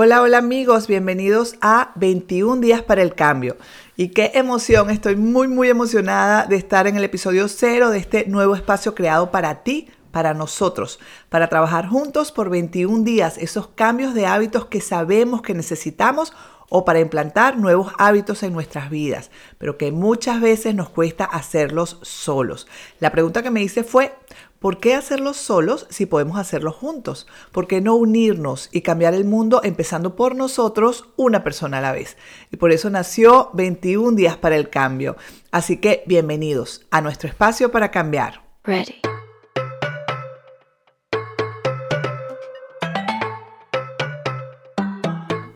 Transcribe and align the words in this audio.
Hola, 0.00 0.22
hola 0.22 0.38
amigos, 0.38 0.86
bienvenidos 0.86 1.56
a 1.60 1.90
21 1.96 2.60
días 2.60 2.82
para 2.82 3.02
el 3.02 3.16
cambio. 3.16 3.56
Y 3.96 4.10
qué 4.10 4.30
emoción, 4.34 4.90
estoy 4.90 5.16
muy, 5.16 5.48
muy 5.48 5.70
emocionada 5.70 6.46
de 6.46 6.54
estar 6.54 6.86
en 6.86 6.96
el 6.96 7.02
episodio 7.02 7.48
cero 7.48 7.90
de 7.90 7.98
este 7.98 8.24
nuevo 8.28 8.54
espacio 8.54 8.94
creado 8.94 9.32
para 9.32 9.64
ti, 9.64 9.88
para 10.12 10.34
nosotros, 10.34 11.00
para 11.30 11.48
trabajar 11.48 11.88
juntos 11.88 12.30
por 12.30 12.48
21 12.48 13.02
días, 13.02 13.38
esos 13.38 13.70
cambios 13.74 14.14
de 14.14 14.26
hábitos 14.26 14.66
que 14.66 14.80
sabemos 14.80 15.42
que 15.42 15.52
necesitamos 15.52 16.32
o 16.68 16.84
para 16.84 17.00
implantar 17.00 17.58
nuevos 17.58 17.92
hábitos 17.98 18.42
en 18.42 18.52
nuestras 18.52 18.90
vidas, 18.90 19.30
pero 19.58 19.78
que 19.78 19.90
muchas 19.90 20.40
veces 20.40 20.76
nos 20.76 20.90
cuesta 20.90 21.24
hacerlos 21.24 21.98
solos. 22.02 22.68
La 23.00 23.10
pregunta 23.10 23.42
que 23.42 23.50
me 23.50 23.62
hice 23.62 23.84
fue, 23.84 24.12
¿Por 24.58 24.80
qué 24.80 24.94
hacerlos 24.94 25.36
solos 25.36 25.86
si 25.88 26.06
podemos 26.06 26.38
hacerlos 26.38 26.74
juntos? 26.74 27.26
¿Por 27.52 27.68
qué 27.68 27.80
no 27.80 27.94
unirnos 27.94 28.68
y 28.72 28.82
cambiar 28.82 29.14
el 29.14 29.24
mundo 29.24 29.60
empezando 29.62 30.16
por 30.16 30.34
nosotros, 30.34 31.08
una 31.16 31.44
persona 31.44 31.78
a 31.78 31.80
la 31.80 31.92
vez? 31.92 32.16
Y 32.50 32.56
por 32.56 32.72
eso 32.72 32.90
nació 32.90 33.50
21 33.54 34.16
días 34.16 34.36
para 34.36 34.56
el 34.56 34.68
cambio. 34.68 35.16
Así 35.52 35.76
que 35.76 36.02
bienvenidos 36.06 36.86
a 36.90 37.00
nuestro 37.00 37.28
espacio 37.28 37.70
para 37.70 37.90
cambiar. 37.90 38.42
Ready. 38.64 39.00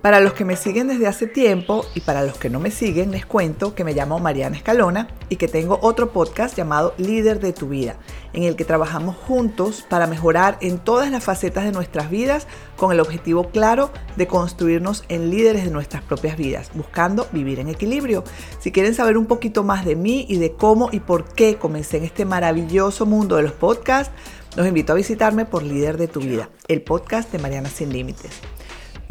Para 0.02 0.18
los 0.18 0.32
que 0.32 0.44
me 0.44 0.56
siguen 0.56 0.88
desde 0.88 1.06
hace 1.06 1.28
tiempo 1.28 1.86
y 1.94 2.00
para 2.00 2.24
los 2.24 2.36
que 2.36 2.50
no 2.50 2.58
me 2.58 2.72
siguen, 2.72 3.12
les 3.12 3.24
cuento 3.24 3.76
que 3.76 3.84
me 3.84 3.92
llamo 3.92 4.18
Mariana 4.18 4.56
Escalona 4.56 5.06
y 5.28 5.36
que 5.36 5.46
tengo 5.46 5.78
otro 5.80 6.10
podcast 6.10 6.56
llamado 6.56 6.92
Líder 6.98 7.38
de 7.38 7.52
tu 7.52 7.68
vida, 7.68 7.94
en 8.32 8.42
el 8.42 8.56
que 8.56 8.64
trabajamos 8.64 9.14
juntos 9.14 9.84
para 9.88 10.08
mejorar 10.08 10.58
en 10.60 10.80
todas 10.80 11.12
las 11.12 11.22
facetas 11.22 11.62
de 11.62 11.70
nuestras 11.70 12.10
vidas 12.10 12.48
con 12.76 12.90
el 12.90 12.98
objetivo 12.98 13.50
claro 13.50 13.92
de 14.16 14.26
construirnos 14.26 15.04
en 15.08 15.30
líderes 15.30 15.64
de 15.64 15.70
nuestras 15.70 16.02
propias 16.02 16.36
vidas, 16.36 16.72
buscando 16.74 17.28
vivir 17.30 17.60
en 17.60 17.68
equilibrio. 17.68 18.24
Si 18.58 18.72
quieren 18.72 18.96
saber 18.96 19.16
un 19.16 19.26
poquito 19.26 19.62
más 19.62 19.84
de 19.84 19.94
mí 19.94 20.26
y 20.28 20.38
de 20.38 20.54
cómo 20.54 20.88
y 20.90 20.98
por 20.98 21.32
qué 21.32 21.58
comencé 21.58 21.98
en 21.98 22.04
este 22.04 22.24
maravilloso 22.24 23.06
mundo 23.06 23.36
de 23.36 23.42
los 23.44 23.52
podcasts, 23.52 24.12
los 24.56 24.66
invito 24.66 24.94
a 24.94 24.96
visitarme 24.96 25.44
por 25.44 25.62
Líder 25.62 25.96
de 25.96 26.08
tu 26.08 26.18
vida, 26.18 26.48
el 26.66 26.82
podcast 26.82 27.30
de 27.30 27.38
Mariana 27.38 27.68
Sin 27.68 27.92
Límites. 27.92 28.32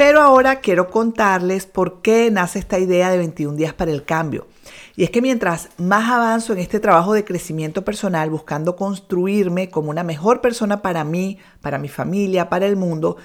Pero 0.03 0.19
ahora 0.19 0.61
quiero 0.61 0.89
contarles 0.89 1.67
por 1.67 2.01
qué 2.01 2.31
nace 2.31 2.57
esta 2.57 2.79
idea 2.79 3.11
de 3.11 3.19
21 3.19 3.55
días 3.55 3.75
para 3.75 3.91
el 3.91 4.03
cambio. 4.03 4.47
Y 4.95 5.03
es 5.03 5.11
que 5.11 5.21
mientras 5.21 5.69
más 5.77 6.09
avanzo 6.09 6.53
en 6.53 6.57
este 6.59 6.79
trabajo 6.79 7.13
de 7.13 7.23
crecimiento 7.23 7.85
personal, 7.85 8.31
buscando 8.31 8.75
construirme 8.75 9.69
como 9.69 9.91
una 9.91 10.01
mejor 10.01 10.41
persona 10.41 10.81
para 10.81 11.03
mí, 11.03 11.37
para 11.61 11.77
mi 11.77 11.87
familia, 11.87 12.49
para 12.49 12.65
el 12.65 12.77
mundo, 12.77 13.17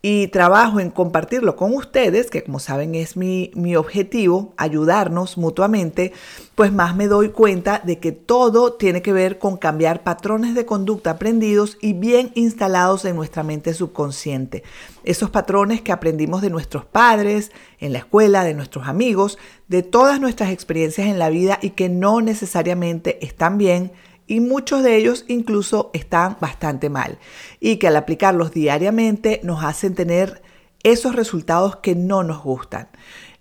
y 0.00 0.28
trabajo 0.28 0.78
en 0.78 0.90
compartirlo 0.90 1.56
con 1.56 1.74
ustedes, 1.74 2.30
que 2.30 2.44
como 2.44 2.60
saben 2.60 2.94
es 2.94 3.16
mi, 3.16 3.50
mi, 3.54 3.74
objetivo, 3.74 4.54
ayudarnos 4.56 5.36
mutuamente, 5.36 6.12
pues 6.54 6.72
más 6.72 6.94
me 6.94 7.08
doy 7.08 7.30
cuenta 7.30 7.82
de 7.84 7.98
que 7.98 8.12
todo 8.12 8.74
tiene 8.74 9.02
que 9.02 9.12
ver 9.12 9.40
con 9.40 9.56
cambiar 9.56 10.04
patrones 10.04 10.54
de 10.54 10.66
conducta 10.66 11.10
aprendidos 11.10 11.78
y 11.80 11.94
bien 11.94 12.30
instalados 12.34 13.04
en 13.06 13.16
nuestra 13.16 13.42
mente 13.42 13.74
subconsciente. 13.74 14.62
Esos 15.02 15.30
patrones 15.30 15.82
que 15.82 15.90
aprendimos 15.90 16.42
de 16.42 16.50
nuestros 16.50 16.84
padres, 16.84 17.50
en 17.80 17.92
la 17.92 17.98
escuela, 17.98 18.44
de 18.44 18.54
nuestros 18.54 18.86
amigos, 18.86 19.36
de 19.66 19.82
todas 19.82 20.20
nuestras 20.20 20.50
experiencias 20.50 21.08
en 21.08 21.18
la 21.18 21.28
vida 21.28 21.58
y 21.60 21.70
que 21.70 21.88
no 21.88 22.20
necesariamente 22.20 23.24
están 23.26 23.58
bien 23.58 23.90
y 24.28 24.40
muchos 24.40 24.84
de 24.84 24.96
ellos 24.96 25.24
incluso 25.26 25.90
están 25.94 26.36
bastante 26.40 26.90
mal 26.90 27.18
y 27.58 27.76
que 27.78 27.88
al 27.88 27.96
aplicarlos 27.96 28.52
diariamente 28.52 29.40
nos 29.42 29.64
hacen 29.64 29.94
tener 29.94 30.42
esos 30.84 31.16
resultados 31.16 31.76
que 31.76 31.96
no 31.96 32.22
nos 32.22 32.42
gustan. 32.44 32.88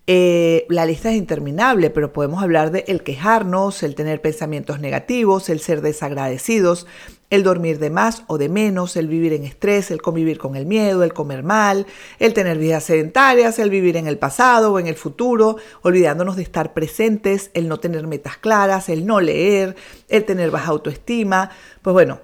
Eh, 0.09 0.65
la 0.69 0.85
lista 0.85 1.11
es 1.11 1.17
interminable, 1.17 1.89
pero 1.89 2.13
podemos 2.13 2.41
hablar 2.41 2.71
de 2.71 2.85
el 2.87 3.03
quejarnos, 3.03 3.83
el 3.83 3.93
tener 3.93 4.21
pensamientos 4.21 4.79
negativos, 4.79 5.49
el 5.49 5.59
ser 5.59 5.81
desagradecidos, 5.81 6.87
el 7.29 7.43
dormir 7.43 7.77
de 7.77 7.89
más 7.89 8.23
o 8.27 8.37
de 8.37 8.47
menos, 8.47 8.95
el 8.95 9.09
vivir 9.09 9.33
en 9.33 9.43
estrés, 9.43 9.91
el 9.91 10.01
convivir 10.01 10.37
con 10.37 10.55
el 10.55 10.65
miedo, 10.65 11.03
el 11.03 11.11
comer 11.11 11.43
mal, 11.43 11.85
el 12.19 12.33
tener 12.33 12.57
vidas 12.57 12.85
sedentarias, 12.85 13.59
el 13.59 13.69
vivir 13.69 13.97
en 13.97 14.07
el 14.07 14.17
pasado 14.17 14.71
o 14.71 14.79
en 14.79 14.87
el 14.87 14.95
futuro, 14.95 15.57
olvidándonos 15.81 16.37
de 16.37 16.43
estar 16.43 16.73
presentes, 16.73 17.51
el 17.53 17.67
no 17.67 17.81
tener 17.81 18.07
metas 18.07 18.37
claras, 18.37 18.87
el 18.87 19.05
no 19.05 19.19
leer, 19.19 19.75
el 20.07 20.23
tener 20.23 20.51
baja 20.51 20.71
autoestima. 20.71 21.49
Pues 21.81 21.93
bueno, 21.93 22.21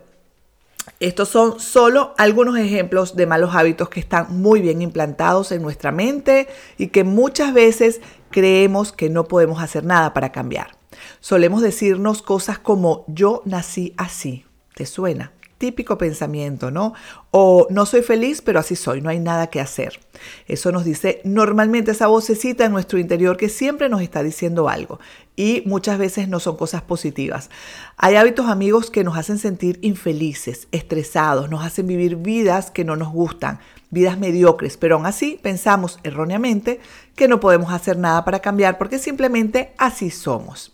estos 0.99 1.29
son 1.29 1.59
solo 1.59 2.13
algunos 2.17 2.57
ejemplos 2.57 3.15
de 3.15 3.25
malos 3.25 3.55
hábitos 3.55 3.89
que 3.89 3.99
están 3.99 4.41
muy 4.41 4.61
bien 4.61 4.81
implantados 4.81 5.51
en 5.51 5.61
nuestra 5.61 5.91
mente 5.91 6.47
y 6.77 6.87
que 6.87 7.03
muchas 7.03 7.53
veces 7.53 8.01
creemos 8.29 8.91
que 8.91 9.09
no 9.09 9.25
podemos 9.25 9.61
hacer 9.61 9.83
nada 9.83 10.13
para 10.13 10.31
cambiar. 10.31 10.77
Solemos 11.19 11.61
decirnos 11.61 12.21
cosas 12.21 12.59
como 12.59 13.05
yo 13.07 13.41
nací 13.45 13.93
así 13.97 14.45
¿Te 14.75 14.85
suena? 14.85 15.31
Típico 15.57 15.97
pensamiento, 15.97 16.71
¿no? 16.71 16.93
O 17.31 17.67
no 17.69 17.85
soy 17.85 18.01
feliz, 18.01 18.41
pero 18.41 18.59
así 18.59 18.75
soy, 18.75 19.01
no 19.01 19.09
hay 19.09 19.19
nada 19.19 19.47
que 19.47 19.59
hacer. 19.59 19.99
Eso 20.47 20.71
nos 20.71 20.83
dice 20.83 21.21
normalmente 21.23 21.91
esa 21.91 22.07
vocecita 22.07 22.65
en 22.65 22.71
nuestro 22.71 22.99
interior 22.99 23.37
que 23.37 23.49
siempre 23.49 23.89
nos 23.89 24.01
está 24.01 24.23
diciendo 24.23 24.69
algo 24.69 24.99
y 25.35 25.63
muchas 25.65 25.97
veces 25.97 26.27
no 26.27 26.39
son 26.39 26.57
cosas 26.57 26.81
positivas. 26.81 27.49
Hay 27.97 28.15
hábitos 28.15 28.47
amigos 28.47 28.91
que 28.91 29.03
nos 29.03 29.17
hacen 29.17 29.39
sentir 29.39 29.79
infelices, 29.81 30.67
estresados, 30.71 31.49
nos 31.49 31.65
hacen 31.65 31.87
vivir 31.87 32.17
vidas 32.17 32.69
que 32.69 32.83
no 32.83 32.95
nos 32.95 33.11
gustan, 33.11 33.59
vidas 33.89 34.17
mediocres, 34.17 34.77
pero 34.77 34.95
aún 34.95 35.05
así 35.05 35.39
pensamos 35.41 35.99
erróneamente 36.03 36.79
que 37.15 37.27
no 37.27 37.39
podemos 37.39 37.71
hacer 37.73 37.97
nada 37.97 38.25
para 38.25 38.39
cambiar 38.39 38.77
porque 38.77 38.99
simplemente 38.99 39.73
así 39.77 40.11
somos. 40.11 40.73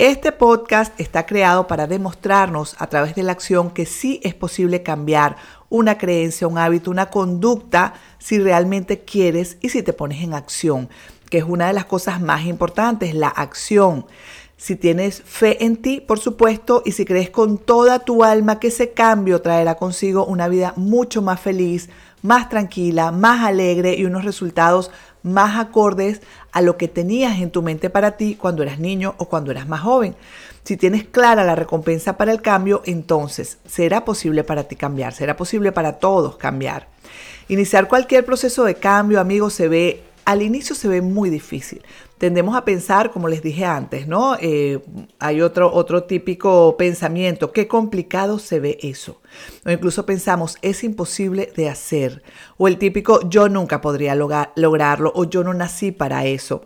Este 0.00 0.32
podcast 0.32 0.98
está 0.98 1.26
creado 1.26 1.66
para 1.66 1.86
demostrarnos 1.86 2.74
a 2.78 2.86
través 2.86 3.14
de 3.14 3.22
la 3.22 3.32
acción 3.32 3.70
que 3.70 3.84
sí 3.84 4.18
es 4.22 4.32
posible 4.32 4.82
cambiar 4.82 5.36
una 5.68 5.98
creencia, 5.98 6.48
un 6.48 6.56
hábito, 6.56 6.90
una 6.90 7.10
conducta 7.10 7.92
si 8.18 8.38
realmente 8.38 9.00
quieres 9.00 9.58
y 9.60 9.68
si 9.68 9.82
te 9.82 9.92
pones 9.92 10.22
en 10.22 10.32
acción, 10.32 10.88
que 11.28 11.36
es 11.36 11.44
una 11.44 11.66
de 11.66 11.74
las 11.74 11.84
cosas 11.84 12.18
más 12.18 12.46
importantes, 12.46 13.14
la 13.14 13.28
acción. 13.28 14.06
Si 14.56 14.74
tienes 14.74 15.20
fe 15.22 15.66
en 15.66 15.76
ti, 15.76 16.00
por 16.00 16.18
supuesto, 16.18 16.82
y 16.86 16.92
si 16.92 17.04
crees 17.04 17.28
con 17.28 17.58
toda 17.58 17.98
tu 17.98 18.24
alma 18.24 18.58
que 18.58 18.68
ese 18.68 18.92
cambio 18.92 19.42
traerá 19.42 19.74
consigo 19.74 20.24
una 20.24 20.48
vida 20.48 20.72
mucho 20.76 21.20
más 21.20 21.40
feliz, 21.40 21.90
más 22.22 22.48
tranquila, 22.48 23.12
más 23.12 23.44
alegre 23.46 23.96
y 23.96 24.06
unos 24.06 24.24
resultados 24.24 24.90
más 25.22 25.58
acordes 25.58 26.20
a 26.52 26.62
lo 26.62 26.76
que 26.76 26.88
tenías 26.88 27.40
en 27.40 27.50
tu 27.50 27.62
mente 27.62 27.90
para 27.90 28.16
ti 28.16 28.36
cuando 28.40 28.62
eras 28.62 28.78
niño 28.78 29.14
o 29.18 29.28
cuando 29.28 29.50
eras 29.50 29.68
más 29.68 29.80
joven. 29.80 30.14
Si 30.64 30.76
tienes 30.76 31.04
clara 31.04 31.44
la 31.44 31.54
recompensa 31.54 32.16
para 32.16 32.32
el 32.32 32.42
cambio, 32.42 32.82
entonces 32.84 33.58
será 33.66 34.04
posible 34.04 34.44
para 34.44 34.64
ti 34.64 34.76
cambiar, 34.76 35.12
será 35.12 35.36
posible 35.36 35.72
para 35.72 35.94
todos 35.98 36.36
cambiar. 36.36 36.88
Iniciar 37.48 37.88
cualquier 37.88 38.24
proceso 38.24 38.64
de 38.64 38.76
cambio, 38.76 39.20
amigos, 39.20 39.54
se 39.54 39.68
ve 39.68 40.02
al 40.30 40.42
inicio 40.42 40.76
se 40.76 40.86
ve 40.86 41.02
muy 41.02 41.28
difícil. 41.28 41.82
Tendemos 42.16 42.54
a 42.54 42.64
pensar, 42.64 43.10
como 43.10 43.26
les 43.26 43.42
dije 43.42 43.64
antes, 43.64 44.06
¿no? 44.06 44.36
Eh, 44.40 44.80
hay 45.18 45.42
otro, 45.42 45.74
otro 45.74 46.04
típico 46.04 46.76
pensamiento, 46.76 47.50
qué 47.50 47.66
complicado 47.66 48.38
se 48.38 48.60
ve 48.60 48.78
eso. 48.80 49.20
O 49.66 49.70
incluso 49.70 50.06
pensamos, 50.06 50.56
es 50.62 50.84
imposible 50.84 51.52
de 51.56 51.68
hacer. 51.68 52.22
O 52.58 52.68
el 52.68 52.78
típico, 52.78 53.28
yo 53.28 53.48
nunca 53.48 53.80
podría 53.80 54.14
lograrlo, 54.14 55.10
o 55.16 55.24
yo 55.24 55.42
no 55.42 55.52
nací 55.52 55.90
para 55.90 56.24
eso. 56.24 56.64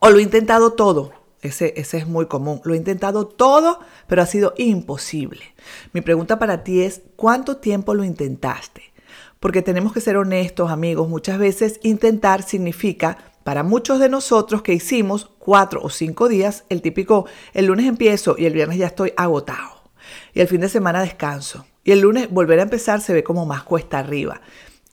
O 0.00 0.10
lo 0.10 0.18
he 0.18 0.22
intentado 0.22 0.74
todo, 0.74 1.12
ese, 1.40 1.72
ese, 1.78 1.96
es 1.96 2.06
muy 2.06 2.26
común. 2.26 2.60
Lo 2.64 2.74
he 2.74 2.76
intentado 2.76 3.26
todo, 3.26 3.80
pero 4.06 4.20
ha 4.20 4.26
sido 4.26 4.52
imposible. 4.58 5.40
Mi 5.94 6.02
pregunta 6.02 6.38
para 6.38 6.62
ti 6.62 6.82
es, 6.82 7.00
¿cuánto 7.16 7.56
tiempo 7.56 7.94
lo 7.94 8.04
intentaste? 8.04 8.82
Porque 9.46 9.62
tenemos 9.62 9.92
que 9.92 10.00
ser 10.00 10.16
honestos, 10.16 10.72
amigos. 10.72 11.08
Muchas 11.08 11.38
veces 11.38 11.78
intentar 11.84 12.42
significa 12.42 13.16
para 13.44 13.62
muchos 13.62 14.00
de 14.00 14.08
nosotros 14.08 14.60
que 14.60 14.72
hicimos 14.72 15.30
cuatro 15.38 15.80
o 15.84 15.88
cinco 15.88 16.26
días, 16.26 16.64
el 16.68 16.82
típico, 16.82 17.26
el 17.54 17.66
lunes 17.66 17.86
empiezo 17.86 18.34
y 18.36 18.46
el 18.46 18.54
viernes 18.54 18.78
ya 18.78 18.88
estoy 18.88 19.12
agotado. 19.16 19.84
Y 20.34 20.40
el 20.40 20.48
fin 20.48 20.62
de 20.62 20.68
semana 20.68 21.00
descanso. 21.00 21.64
Y 21.84 21.92
el 21.92 22.00
lunes 22.00 22.28
volver 22.28 22.58
a 22.58 22.64
empezar 22.64 23.00
se 23.00 23.12
ve 23.12 23.22
como 23.22 23.46
más 23.46 23.62
cuesta 23.62 24.00
arriba. 24.00 24.40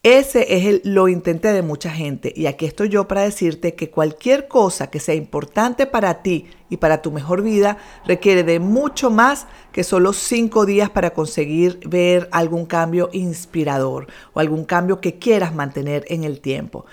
Ese 0.04 0.54
es 0.54 0.66
el, 0.66 0.82
lo 0.84 1.08
intenté 1.08 1.54
de 1.54 1.62
mucha 1.62 1.88
gente 1.88 2.30
y 2.36 2.44
aquí 2.44 2.66
estoy 2.66 2.90
yo 2.90 3.08
para 3.08 3.22
decirte 3.22 3.74
que 3.74 3.88
cualquier 3.88 4.48
cosa 4.48 4.90
que 4.90 5.00
sea 5.00 5.14
importante 5.14 5.86
para 5.86 6.20
ti 6.20 6.44
y 6.68 6.76
para 6.76 7.00
tu 7.00 7.10
mejor 7.10 7.40
vida 7.40 7.78
requiere 8.04 8.42
de 8.42 8.58
mucho 8.58 9.08
más 9.08 9.46
que 9.72 9.82
solo 9.82 10.12
cinco 10.12 10.66
días 10.66 10.90
para 10.90 11.14
conseguir 11.14 11.80
ver 11.86 12.28
algún 12.32 12.66
cambio 12.66 13.08
inspirador 13.14 14.06
o 14.34 14.40
algún 14.40 14.66
cambio 14.66 15.00
que 15.00 15.18
quieras 15.18 15.54
mantener 15.54 16.04
en 16.08 16.24
el 16.24 16.40
tiempo. 16.40 16.84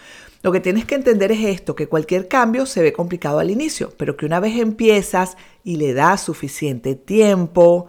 Lo 0.42 0.54
que 0.54 0.62
tienes 0.62 0.86
que 0.86 0.96
entender 0.96 1.34
es 1.34 1.44
esto, 1.44 1.76
que 1.76 1.88
cualquier 1.88 2.30
cambio 2.30 2.66
se 2.66 2.82
ve 2.82 2.94
complicado 2.94 3.40
al 3.40 3.52
inicio, 3.52 3.94
pero 3.98 4.16
que 4.16 4.26
una 4.26 4.40
vez 4.40 4.58
empiezas 4.58 5.36
y 5.64 5.76
le 5.76 5.94
das 5.94 6.22
suficiente 6.22 6.96
tiempo, 6.96 7.88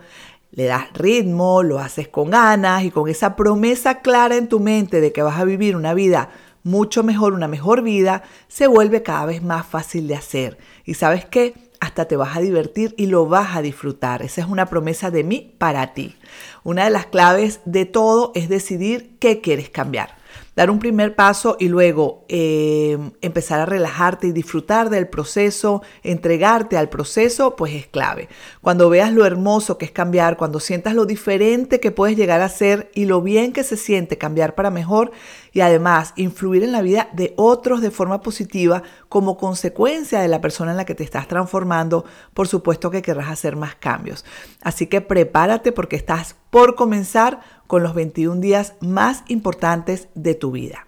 le 0.52 0.64
das 0.64 0.92
ritmo, 0.92 1.62
lo 1.62 1.78
haces 1.78 2.08
con 2.08 2.30
ganas 2.30 2.84
y 2.84 2.90
con 2.90 3.08
esa 3.08 3.36
promesa 3.36 4.00
clara 4.00 4.36
en 4.36 4.48
tu 4.48 4.60
mente 4.60 5.00
de 5.00 5.12
que 5.12 5.22
vas 5.22 5.40
a 5.40 5.44
vivir 5.44 5.76
una 5.76 5.94
vida 5.94 6.28
mucho 6.62 7.02
mejor, 7.02 7.32
una 7.32 7.48
mejor 7.48 7.82
vida, 7.82 8.22
se 8.48 8.66
vuelve 8.66 9.02
cada 9.02 9.26
vez 9.26 9.42
más 9.42 9.66
fácil 9.66 10.06
de 10.06 10.14
hacer. 10.14 10.58
Y 10.84 10.94
sabes 10.94 11.24
qué? 11.24 11.54
Hasta 11.80 12.04
te 12.04 12.16
vas 12.16 12.36
a 12.36 12.40
divertir 12.40 12.94
y 12.96 13.06
lo 13.06 13.26
vas 13.26 13.56
a 13.56 13.62
disfrutar. 13.62 14.22
Esa 14.22 14.42
es 14.42 14.46
una 14.46 14.66
promesa 14.66 15.10
de 15.10 15.24
mí 15.24 15.54
para 15.58 15.94
ti. 15.94 16.14
Una 16.62 16.84
de 16.84 16.90
las 16.90 17.06
claves 17.06 17.60
de 17.64 17.86
todo 17.86 18.30
es 18.36 18.48
decidir 18.48 19.16
qué 19.18 19.40
quieres 19.40 19.70
cambiar 19.70 20.21
dar 20.54 20.70
un 20.70 20.78
primer 20.78 21.14
paso 21.14 21.56
y 21.58 21.68
luego 21.68 22.24
eh, 22.28 22.98
empezar 23.20 23.60
a 23.60 23.66
relajarte 23.66 24.26
y 24.26 24.32
disfrutar 24.32 24.90
del 24.90 25.08
proceso, 25.08 25.82
entregarte 26.02 26.76
al 26.76 26.88
proceso, 26.88 27.56
pues 27.56 27.74
es 27.74 27.86
clave. 27.86 28.28
Cuando 28.60 28.90
veas 28.90 29.12
lo 29.12 29.24
hermoso 29.24 29.78
que 29.78 29.86
es 29.86 29.90
cambiar, 29.90 30.36
cuando 30.36 30.60
sientas 30.60 30.94
lo 30.94 31.06
diferente 31.06 31.80
que 31.80 31.90
puedes 31.90 32.16
llegar 32.16 32.42
a 32.42 32.48
ser 32.48 32.90
y 32.94 33.06
lo 33.06 33.22
bien 33.22 33.52
que 33.52 33.64
se 33.64 33.76
siente 33.76 34.18
cambiar 34.18 34.54
para 34.54 34.70
mejor 34.70 35.12
y 35.52 35.60
además 35.60 36.12
influir 36.16 36.62
en 36.64 36.72
la 36.72 36.82
vida 36.82 37.08
de 37.12 37.32
otros 37.36 37.80
de 37.80 37.90
forma 37.90 38.20
positiva 38.20 38.82
como 39.08 39.36
consecuencia 39.36 40.20
de 40.20 40.28
la 40.28 40.40
persona 40.40 40.72
en 40.72 40.76
la 40.76 40.84
que 40.84 40.94
te 40.94 41.04
estás 41.04 41.28
transformando, 41.28 42.04
por 42.34 42.48
supuesto 42.48 42.90
que 42.90 43.02
querrás 43.02 43.30
hacer 43.30 43.56
más 43.56 43.74
cambios. 43.74 44.24
Así 44.62 44.86
que 44.86 45.00
prepárate 45.00 45.72
porque 45.72 45.96
estás 45.96 46.36
por 46.52 46.74
comenzar 46.74 47.40
con 47.66 47.82
los 47.82 47.94
21 47.94 48.38
días 48.42 48.74
más 48.80 49.24
importantes 49.28 50.08
de 50.14 50.34
tu 50.34 50.50
vida. 50.50 50.86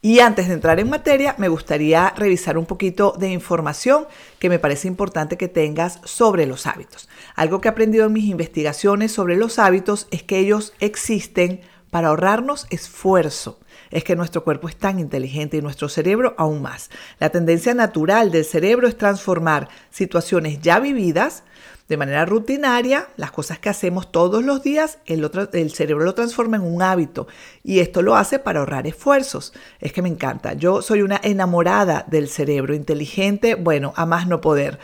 Y 0.00 0.18
antes 0.18 0.48
de 0.48 0.54
entrar 0.54 0.80
en 0.80 0.90
materia, 0.90 1.36
me 1.38 1.46
gustaría 1.46 2.10
revisar 2.16 2.58
un 2.58 2.66
poquito 2.66 3.14
de 3.16 3.30
información 3.30 4.08
que 4.40 4.48
me 4.48 4.58
parece 4.58 4.88
importante 4.88 5.36
que 5.36 5.46
tengas 5.46 6.00
sobre 6.02 6.46
los 6.46 6.66
hábitos. 6.66 7.08
Algo 7.36 7.60
que 7.60 7.68
he 7.68 7.70
aprendido 7.70 8.06
en 8.06 8.12
mis 8.12 8.24
investigaciones 8.24 9.12
sobre 9.12 9.36
los 9.36 9.60
hábitos 9.60 10.08
es 10.10 10.24
que 10.24 10.40
ellos 10.40 10.72
existen 10.80 11.60
para 11.92 12.08
ahorrarnos 12.08 12.66
esfuerzo. 12.70 13.60
Es 13.92 14.02
que 14.02 14.16
nuestro 14.16 14.42
cuerpo 14.42 14.68
es 14.68 14.76
tan 14.76 14.98
inteligente 14.98 15.58
y 15.58 15.62
nuestro 15.62 15.88
cerebro 15.88 16.34
aún 16.38 16.62
más. 16.62 16.90
La 17.20 17.30
tendencia 17.30 17.74
natural 17.74 18.32
del 18.32 18.44
cerebro 18.44 18.88
es 18.88 18.96
transformar 18.96 19.68
situaciones 19.90 20.60
ya 20.60 20.80
vividas 20.80 21.44
de 21.92 21.98
manera 21.98 22.24
rutinaria, 22.24 23.08
las 23.18 23.32
cosas 23.32 23.58
que 23.58 23.68
hacemos 23.68 24.10
todos 24.10 24.42
los 24.42 24.62
días, 24.62 24.98
el, 25.04 25.30
el 25.52 25.72
cerebro 25.72 26.04
lo 26.06 26.14
transforma 26.14 26.56
en 26.56 26.62
un 26.62 26.80
hábito 26.80 27.26
y 27.62 27.80
esto 27.80 28.00
lo 28.00 28.16
hace 28.16 28.38
para 28.38 28.60
ahorrar 28.60 28.86
esfuerzos. 28.86 29.52
Es 29.78 29.92
que 29.92 30.00
me 30.00 30.08
encanta. 30.08 30.54
Yo 30.54 30.80
soy 30.80 31.02
una 31.02 31.20
enamorada 31.22 32.06
del 32.08 32.28
cerebro 32.28 32.74
inteligente, 32.74 33.56
bueno, 33.56 33.92
a 33.96 34.06
más 34.06 34.26
no 34.26 34.40
poder. 34.40 34.78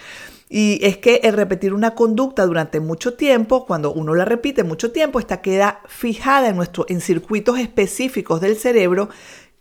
Y 0.48 0.78
es 0.82 0.96
que 0.96 1.20
el 1.24 1.34
repetir 1.34 1.74
una 1.74 1.94
conducta 1.94 2.46
durante 2.46 2.80
mucho 2.80 3.14
tiempo, 3.14 3.66
cuando 3.66 3.92
uno 3.92 4.14
la 4.14 4.24
repite 4.24 4.64
mucho 4.64 4.92
tiempo, 4.92 5.18
esta 5.18 5.42
queda 5.42 5.80
fijada 5.86 6.48
en, 6.48 6.56
nuestro, 6.56 6.86
circuitos 7.00 7.58
específicos 7.58 8.40
del 8.40 8.56
cerebro 8.56 9.08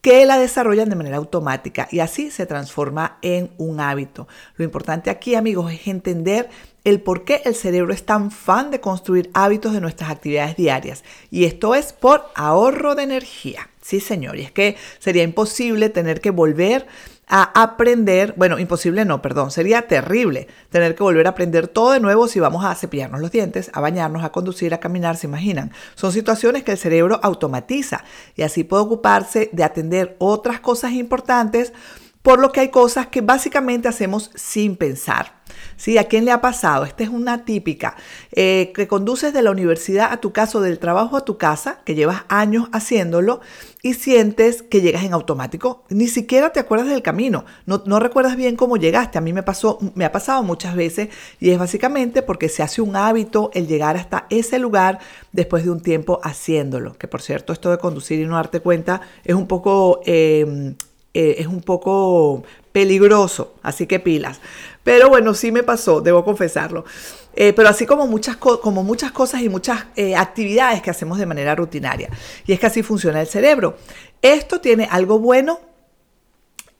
que 0.01 0.25
la 0.25 0.37
desarrollan 0.37 0.89
de 0.89 0.95
manera 0.95 1.17
automática 1.17 1.87
y 1.91 1.99
así 1.99 2.31
se 2.31 2.45
transforma 2.45 3.17
en 3.21 3.49
un 3.57 3.79
hábito. 3.79 4.27
Lo 4.55 4.63
importante 4.63 5.09
aquí, 5.09 5.35
amigos, 5.35 5.71
es 5.73 5.87
entender 5.87 6.49
el 6.83 7.01
por 7.01 7.25
qué 7.25 7.41
el 7.43 7.55
cerebro 7.55 7.93
es 7.93 8.05
tan 8.05 8.31
fan 8.31 8.71
de 8.71 8.79
construir 8.79 9.29
hábitos 9.33 9.73
de 9.73 9.81
nuestras 9.81 10.09
actividades 10.09 10.55
diarias. 10.55 11.03
Y 11.29 11.43
esto 11.43 11.75
es 11.75 11.91
por 11.91 12.23
ahorro 12.35 12.95
de 12.95 13.03
energía. 13.03 13.69
Sí, 13.81 13.99
señor. 13.99 14.37
Y 14.37 14.43
es 14.43 14.51
que 14.51 14.77
sería 14.99 15.23
imposible 15.23 15.89
tener 15.89 16.21
que 16.21 16.29
volver 16.29 16.87
a 17.27 17.61
aprender, 17.61 18.33
bueno, 18.37 18.57
imposible 18.57 19.03
no, 19.03 19.21
perdón, 19.21 19.51
sería 19.51 19.87
terrible 19.87 20.47
tener 20.69 20.95
que 20.95 21.03
volver 21.03 21.27
a 21.27 21.31
aprender 21.31 21.67
todo 21.67 21.91
de 21.91 21.99
nuevo 21.99 22.27
si 22.27 22.39
vamos 22.39 22.63
a 22.63 22.73
cepillarnos 22.73 23.19
los 23.19 23.31
dientes, 23.31 23.69
a 23.73 23.81
bañarnos, 23.81 24.23
a 24.23 24.31
conducir, 24.31 24.73
a 24.73 24.79
caminar, 24.79 25.17
se 25.17 25.27
imaginan. 25.27 25.71
Son 25.95 26.13
situaciones 26.13 26.63
que 26.63 26.71
el 26.71 26.77
cerebro 26.77 27.19
automatiza 27.21 28.05
y 28.35 28.43
así 28.43 28.63
puede 28.63 28.83
ocuparse 28.83 29.49
de 29.51 29.63
atender 29.65 30.15
otras 30.19 30.61
cosas 30.61 30.93
importantes, 30.93 31.73
por 32.21 32.39
lo 32.39 32.51
que 32.51 32.61
hay 32.61 32.69
cosas 32.69 33.07
que 33.07 33.21
básicamente 33.21 33.89
hacemos 33.89 34.31
sin 34.35 34.77
pensar. 34.77 35.36
¿Sí? 35.75 35.97
¿A 35.97 36.05
quién 36.05 36.25
le 36.25 36.31
ha 36.31 36.41
pasado? 36.41 36.85
Esta 36.85 37.03
es 37.03 37.09
una 37.09 37.45
típica, 37.45 37.95
eh, 38.31 38.71
que 38.75 38.87
conduces 38.87 39.33
de 39.33 39.41
la 39.41 39.51
universidad 39.51 40.11
a 40.11 40.17
tu 40.17 40.31
casa 40.31 40.59
del 40.59 40.79
trabajo 40.79 41.17
a 41.17 41.25
tu 41.25 41.37
casa, 41.37 41.81
que 41.85 41.95
llevas 41.95 42.23
años 42.29 42.69
haciéndolo 42.71 43.41
y 43.83 43.93
sientes 43.93 44.63
que 44.63 44.81
llegas 44.81 45.03
en 45.03 45.13
automático. 45.13 45.83
Ni 45.89 46.07
siquiera 46.07 46.51
te 46.51 46.59
acuerdas 46.59 46.87
del 46.87 47.01
camino, 47.01 47.45
no, 47.65 47.83
no 47.85 47.99
recuerdas 47.99 48.35
bien 48.35 48.55
cómo 48.55 48.77
llegaste. 48.77 49.17
A 49.17 49.21
mí 49.21 49.33
me, 49.33 49.43
pasó, 49.43 49.77
me 49.95 50.05
ha 50.05 50.11
pasado 50.11 50.43
muchas 50.43 50.75
veces 50.75 51.09
y 51.39 51.51
es 51.51 51.59
básicamente 51.59 52.21
porque 52.21 52.49
se 52.49 52.63
hace 52.63 52.81
un 52.81 52.95
hábito 52.95 53.51
el 53.53 53.67
llegar 53.67 53.97
hasta 53.97 54.25
ese 54.29 54.59
lugar 54.59 54.99
después 55.31 55.63
de 55.63 55.71
un 55.71 55.81
tiempo 55.81 56.19
haciéndolo. 56.23 56.97
Que 56.97 57.07
por 57.07 57.21
cierto, 57.21 57.53
esto 57.53 57.69
de 57.71 57.77
conducir 57.77 58.19
y 58.19 58.25
no 58.25 58.35
darte 58.35 58.59
cuenta 58.59 59.01
es 59.23 59.35
un 59.35 59.47
poco... 59.47 60.01
Eh, 60.05 60.75
eh, 61.13 61.41
es 61.41 61.47
un 61.47 61.61
poco 61.61 62.43
peligroso, 62.71 63.55
así 63.63 63.87
que 63.87 63.99
pilas. 63.99 64.39
Pero 64.87 65.09
bueno, 65.09 65.33
sí 65.33 65.51
me 65.51 65.63
pasó, 65.63 65.99
debo 65.99 66.23
confesarlo. 66.23 66.85
Eh, 67.33 67.51
pero 67.51 67.67
así 67.67 67.85
como 67.85 68.07
muchas, 68.07 68.37
como 68.37 68.85
muchas 68.85 69.11
cosas 69.11 69.41
y 69.41 69.49
muchas 69.49 69.87
eh, 69.97 70.15
actividades 70.15 70.81
que 70.81 70.89
hacemos 70.89 71.17
de 71.17 71.25
manera 71.25 71.55
rutinaria. 71.55 72.09
Y 72.45 72.53
es 72.53 72.59
que 72.61 72.67
así 72.67 72.83
funciona 72.83 73.19
el 73.19 73.27
cerebro. 73.27 73.75
Esto 74.21 74.61
tiene 74.61 74.87
algo 74.89 75.19
bueno 75.19 75.59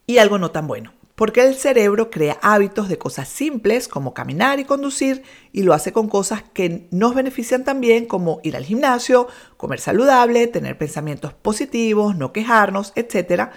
y 0.05 0.19
algo 0.19 0.37
no 0.37 0.51
tan 0.51 0.67
bueno. 0.67 0.93
Porque 1.15 1.41
el 1.41 1.55
cerebro 1.55 2.09
crea 2.09 2.37
hábitos 2.41 2.87
de 2.87 2.97
cosas 2.97 3.27
simples 3.27 3.89
como 3.89 4.13
caminar 4.13 4.61
y 4.61 4.63
conducir 4.63 5.23
y 5.51 5.63
lo 5.63 5.73
hace 5.73 5.91
con 5.91 6.07
cosas 6.07 6.43
que 6.53 6.87
nos 6.91 7.13
benefician 7.13 7.65
también 7.65 8.05
como 8.05 8.39
ir 8.41 8.55
al 8.55 8.63
gimnasio, 8.63 9.27
comer 9.57 9.81
saludable, 9.81 10.47
tener 10.47 10.77
pensamientos 10.77 11.33
positivos, 11.33 12.15
no 12.15 12.31
quejarnos, 12.31 12.93
etc 12.95 13.49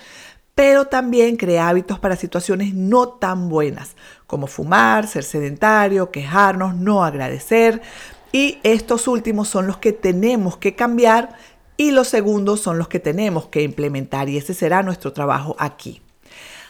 pero 0.55 0.87
también 0.87 1.37
crea 1.37 1.69
hábitos 1.69 1.99
para 1.99 2.17
situaciones 2.17 2.75
no 2.75 3.09
tan 3.09 3.49
buenas, 3.49 3.97
como 4.27 4.47
fumar, 4.47 5.07
ser 5.07 5.25
sedentario, 5.25 6.11
quejarnos, 6.11 6.75
no 6.75 7.05
agradecer. 7.05 7.81
Y 8.33 8.59
estos 8.63 9.09
últimos 9.09 9.49
son 9.49 9.67
los 9.67 9.79
que 9.79 9.93
tenemos 9.93 10.57
que 10.57 10.75
cambiar 10.75 11.37
y 11.77 11.93
los 11.93 12.09
segundos 12.09 12.61
son 12.61 12.79
los 12.79 12.89
que 12.89 13.01
tenemos 13.01 13.47
que 13.47 13.63
implementar 13.63 14.29
y 14.29 14.37
ese 14.37 14.53
será 14.53 14.83
nuestro 14.83 15.13
trabajo 15.13 15.57
aquí. 15.59 16.03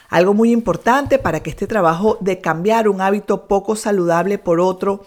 Algo 0.09 0.33
muy 0.33 0.51
importante 0.51 1.19
para 1.19 1.41
que 1.41 1.49
este 1.49 1.67
trabajo 1.67 2.17
de 2.21 2.39
cambiar 2.39 2.87
un 2.87 3.01
hábito 3.01 3.47
poco 3.47 3.75
saludable 3.75 4.37
por 4.37 4.59
otro 4.59 5.05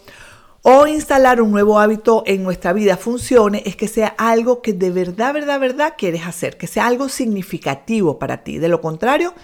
o 0.66 0.86
instalar 0.86 1.42
un 1.42 1.50
nuevo 1.50 1.78
hábito 1.78 2.22
en 2.24 2.42
nuestra 2.42 2.72
vida 2.72 2.96
funcione 2.96 3.62
es 3.66 3.76
que 3.76 3.86
sea 3.86 4.14
algo 4.16 4.62
que 4.62 4.72
de 4.72 4.90
verdad, 4.90 5.34
verdad, 5.34 5.60
verdad 5.60 5.94
quieres 5.98 6.26
hacer, 6.26 6.56
que 6.56 6.66
sea 6.66 6.86
algo 6.86 7.10
significativo 7.10 8.18
para 8.18 8.44
ti. 8.44 8.56
De 8.56 8.68
lo 8.68 8.80
contrario, 8.80 9.34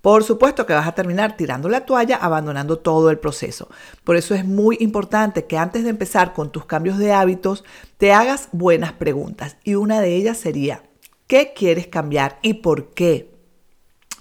por 0.00 0.24
supuesto 0.24 0.64
que 0.64 0.72
vas 0.72 0.88
a 0.88 0.94
terminar 0.94 1.36
tirando 1.36 1.68
la 1.68 1.84
toalla, 1.84 2.16
abandonando 2.16 2.78
todo 2.78 3.10
el 3.10 3.18
proceso. 3.18 3.68
Por 4.04 4.16
eso 4.16 4.34
es 4.34 4.46
muy 4.46 4.78
importante 4.80 5.44
que 5.44 5.58
antes 5.58 5.84
de 5.84 5.90
empezar 5.90 6.32
con 6.32 6.50
tus 6.50 6.64
cambios 6.64 6.96
de 6.96 7.12
hábitos, 7.12 7.62
te 7.98 8.14
hagas 8.14 8.48
buenas 8.52 8.94
preguntas. 8.94 9.58
Y 9.62 9.74
una 9.74 10.00
de 10.00 10.16
ellas 10.16 10.38
sería, 10.38 10.82
¿qué 11.26 11.52
quieres 11.54 11.88
cambiar 11.88 12.38
y 12.40 12.54
por 12.54 12.94
qué? 12.94 13.30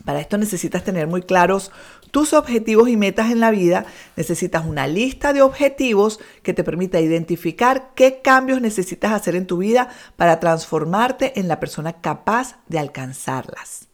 Para 0.04 0.20
esto 0.20 0.38
necesitas 0.38 0.84
tener 0.84 1.08
muy 1.08 1.22
claros 1.22 1.72
tus 2.12 2.34
objetivos 2.34 2.90
y 2.90 2.98
metas 2.98 3.32
en 3.32 3.40
la 3.40 3.52
vida, 3.52 3.86
necesitas 4.16 4.66
una 4.66 4.88
lista 4.88 5.34
de 5.34 5.42
objetivos 5.42 6.20
que 6.44 6.54
te 6.54 6.64
permita 6.64 7.00
identificar 7.00 7.92
qué 7.96 8.22
cambios 8.22 8.62
necesitas 8.62 9.12
hacer 9.12 9.36
en 9.36 9.48
tu 9.48 9.58
vida 9.58 9.90
para 10.16 10.40
transformarte 10.40 11.40
en 11.40 11.48
la 11.48 11.60
persona 11.60 11.94
capaz 11.94 12.58
de 12.68 12.80
alcanzarlas. 12.80 13.90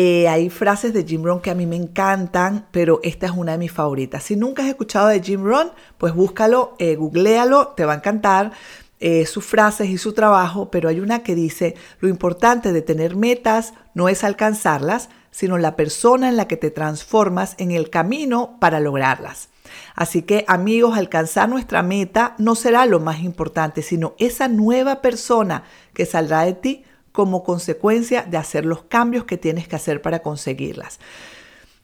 Eh, 0.00 0.28
hay 0.28 0.48
frases 0.48 0.92
de 0.92 1.02
Jim 1.04 1.24
Rohn 1.24 1.40
que 1.40 1.50
a 1.50 1.56
mí 1.56 1.66
me 1.66 1.74
encantan, 1.74 2.68
pero 2.70 3.00
esta 3.02 3.26
es 3.26 3.32
una 3.32 3.52
de 3.52 3.58
mis 3.58 3.72
favoritas. 3.72 4.22
Si 4.22 4.36
nunca 4.36 4.62
has 4.62 4.68
escuchado 4.68 5.08
de 5.08 5.20
Jim 5.20 5.42
Rohn, 5.42 5.72
pues 5.98 6.14
búscalo, 6.14 6.76
eh, 6.78 6.94
googlealo, 6.94 7.68
te 7.76 7.84
va 7.84 7.94
a 7.94 7.96
encantar. 7.96 8.52
Eh, 9.00 9.26
sus 9.26 9.44
frases 9.44 9.88
y 9.88 9.96
su 9.96 10.12
trabajo, 10.12 10.72
pero 10.72 10.88
hay 10.88 10.98
una 10.98 11.22
que 11.22 11.36
dice, 11.36 11.76
lo 12.00 12.08
importante 12.08 12.72
de 12.72 12.82
tener 12.82 13.14
metas 13.14 13.72
no 13.94 14.08
es 14.08 14.24
alcanzarlas, 14.24 15.08
sino 15.30 15.58
la 15.58 15.76
persona 15.76 16.28
en 16.28 16.36
la 16.36 16.48
que 16.48 16.56
te 16.56 16.70
transformas 16.70 17.54
en 17.58 17.70
el 17.70 17.90
camino 17.90 18.56
para 18.60 18.80
lograrlas. 18.80 19.48
Así 19.94 20.22
que 20.22 20.44
amigos, 20.48 20.96
alcanzar 20.96 21.48
nuestra 21.48 21.82
meta 21.82 22.34
no 22.38 22.54
será 22.54 22.86
lo 22.86 23.00
más 23.00 23.20
importante, 23.20 23.82
sino 23.82 24.14
esa 24.18 24.48
nueva 24.48 25.02
persona 25.02 25.64
que 25.92 26.06
saldrá 26.06 26.44
de 26.44 26.54
ti 26.54 26.84
como 27.12 27.42
consecuencia 27.42 28.22
de 28.22 28.36
hacer 28.36 28.64
los 28.64 28.84
cambios 28.84 29.24
que 29.24 29.36
tienes 29.36 29.66
que 29.66 29.76
hacer 29.76 30.00
para 30.02 30.20
conseguirlas. 30.20 31.00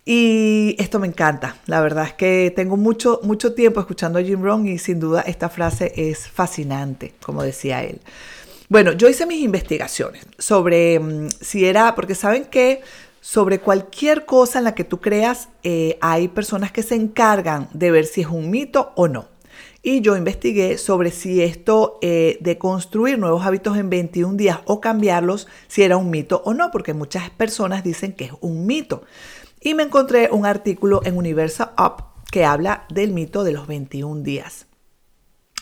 Y 0.05 0.77
esto 0.79 0.99
me 0.99 1.07
encanta. 1.07 1.57
La 1.67 1.81
verdad 1.81 2.05
es 2.07 2.13
que 2.13 2.53
tengo 2.55 2.77
mucho, 2.77 3.21
mucho 3.23 3.55
tiempo 3.55 3.81
escuchando 3.81 4.19
a 4.19 4.23
Jim 4.23 4.43
Rohn 4.43 4.67
y 4.69 4.79
sin 4.79 5.01
duda 5.01 5.23
esta 5.23 5.49
frase 5.49 5.93
es 5.97 6.29
fascinante, 6.29 7.15
como 7.25 7.43
decía 7.43 7.83
él. 7.83 8.01
Bueno, 8.69 8.93
yo 8.93 9.09
hice 9.09 9.27
mis 9.27 9.43
investigaciones 9.43 10.27
sobre 10.39 10.99
mm, 10.99 11.29
si 11.41 11.65
era, 11.65 11.95
porque 11.95 12.15
saben 12.15 12.45
que 12.45 12.83
sobre 13.25 13.59
cualquier 13.59 14.27
cosa 14.27 14.59
en 14.59 14.65
la 14.65 14.75
que 14.75 14.85
tú 14.85 15.01
creas, 15.01 15.49
eh, 15.63 15.97
hay 16.03 16.29
personas 16.29 16.73
que 16.73 16.83
se 16.83 16.95
encargan 16.95 17.71
de 17.73 17.91
ver 17.91 18.05
si 18.05 18.21
es 18.21 18.27
un 18.27 18.51
mito 18.51 18.93
o 18.97 19.09
no. 19.09 19.29
y 19.83 20.03
yo 20.03 20.15
investigué 20.15 20.77
sobre 20.77 21.11
si 21.11 21.43
esto 21.43 21.99
eh, 22.03 22.37
de 22.43 22.59
construir 22.59 23.19
nuevos 23.19 23.47
hábitos 23.47 23.79
en 23.79 23.89
21 23.89 24.35
días 24.35 24.59
o 24.67 24.79
cambiarlos, 24.79 25.49
si 25.69 25.83
era 25.83 25.97
un 25.97 26.11
mito 26.11 26.43
o 26.45 26.53
no, 26.53 26.71
porque 26.71 26.93
muchas 26.93 27.31
personas 27.31 27.83
dicen 27.83 28.13
que 28.13 28.27
es 28.27 28.33
un 28.43 28.67
mito. 28.67 29.05
Y 29.59 29.73
me 29.73 29.85
encontré 29.85 30.29
un 30.31 30.45
artículo 30.45 31.01
en 31.05 31.17
Universal 31.17 31.73
Up 31.79 32.05
que 32.31 32.45
habla 32.45 32.85
del 32.91 33.13
mito 33.13 33.43
de 33.43 33.53
los 33.53 33.67
21 33.67 34.23
días. 34.23 34.67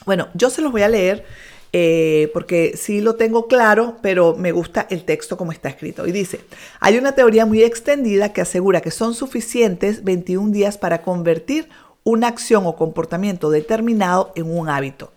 Bueno, 0.05 0.29
yo 0.35 0.51
se 0.51 0.63
los 0.63 0.73
voy 0.73 0.83
a 0.83 0.89
leer 0.89 1.25
eh, 1.73 2.31
porque 2.35 2.75
sí 2.77 3.01
lo 3.01 3.15
tengo 3.15 3.47
claro, 3.47 3.97
pero 4.03 4.37
me 4.37 4.53
gusta 4.53 4.87
el 4.91 5.05
texto 5.05 5.39
como 5.39 5.53
está 5.53 5.71
escrito. 5.71 6.07
Y 6.07 6.13
dice, 6.13 6.41
hay 6.81 6.99
una 6.99 7.13
teoría 7.13 7.47
muy 7.47 7.63
extendida 7.63 8.33
que 8.33 8.43
asegura 8.43 8.83
que 8.83 8.91
son 8.91 9.15
suficientes 9.15 10.05
21 10.05 10.53
días 10.53 10.77
para 10.77 11.01
convertir 11.03 11.69
una 12.05 12.29
acción 12.29 12.67
o 12.67 12.77
comportamiento 12.77 13.51
determinado 13.51 14.33
en 14.35 14.51
un 14.51 14.69
hábito. 14.69 15.13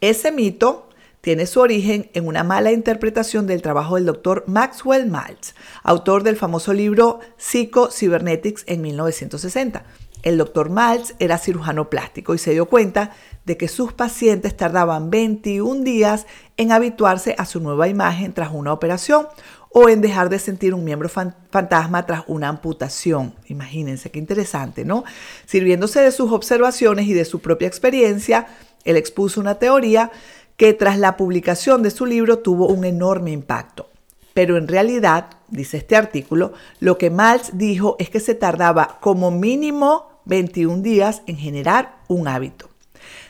Ese 0.00 0.32
mito 0.32 0.90
tiene 1.22 1.46
su 1.46 1.60
origen 1.60 2.10
en 2.12 2.28
una 2.28 2.44
mala 2.44 2.72
interpretación 2.72 3.46
del 3.46 3.62
trabajo 3.62 3.94
del 3.94 4.06
doctor 4.06 4.44
Maxwell 4.46 5.06
Maltz, 5.06 5.54
autor 5.82 6.22
del 6.22 6.36
famoso 6.36 6.72
libro 6.72 7.20
Psycho 7.36 7.88
Cybernetics 7.90 8.64
en 8.68 8.82
1960. 8.82 9.84
El 10.22 10.38
doctor 10.38 10.70
Maltz 10.70 11.14
era 11.18 11.38
cirujano 11.38 11.88
plástico 11.88 12.34
y 12.34 12.38
se 12.38 12.52
dio 12.52 12.66
cuenta 12.66 13.12
de 13.44 13.56
que 13.56 13.68
sus 13.68 13.92
pacientes 13.92 14.56
tardaban 14.56 15.10
21 15.10 15.84
días 15.84 16.26
en 16.56 16.72
habituarse 16.72 17.34
a 17.38 17.44
su 17.44 17.60
nueva 17.60 17.88
imagen 17.88 18.32
tras 18.32 18.50
una 18.52 18.72
operación 18.72 19.28
o 19.70 19.88
en 19.88 20.00
dejar 20.00 20.30
de 20.30 20.38
sentir 20.38 20.74
un 20.74 20.84
miembro 20.84 21.08
fantasma 21.08 22.06
tras 22.06 22.24
una 22.28 22.48
amputación. 22.48 23.34
Imagínense 23.46 24.10
qué 24.10 24.18
interesante, 24.18 24.84
¿no? 24.84 25.04
Sirviéndose 25.44 26.00
de 26.00 26.12
sus 26.12 26.32
observaciones 26.32 27.06
y 27.06 27.12
de 27.12 27.24
su 27.24 27.40
propia 27.40 27.68
experiencia, 27.68 28.46
él 28.84 28.96
expuso 28.96 29.40
una 29.40 29.56
teoría 29.56 30.10
que 30.56 30.72
tras 30.72 30.98
la 30.98 31.16
publicación 31.16 31.82
de 31.82 31.90
su 31.90 32.06
libro 32.06 32.38
tuvo 32.38 32.68
un 32.68 32.84
enorme 32.84 33.32
impacto. 33.32 33.90
Pero 34.36 34.58
en 34.58 34.68
realidad, 34.68 35.30
dice 35.48 35.78
este 35.78 35.96
artículo, 35.96 36.52
lo 36.78 36.98
que 36.98 37.08
Maltz 37.08 37.52
dijo 37.54 37.96
es 37.98 38.10
que 38.10 38.20
se 38.20 38.34
tardaba 38.34 38.98
como 39.00 39.30
mínimo 39.30 40.20
21 40.26 40.82
días 40.82 41.22
en 41.26 41.38
generar 41.38 42.00
un 42.06 42.28
hábito. 42.28 42.68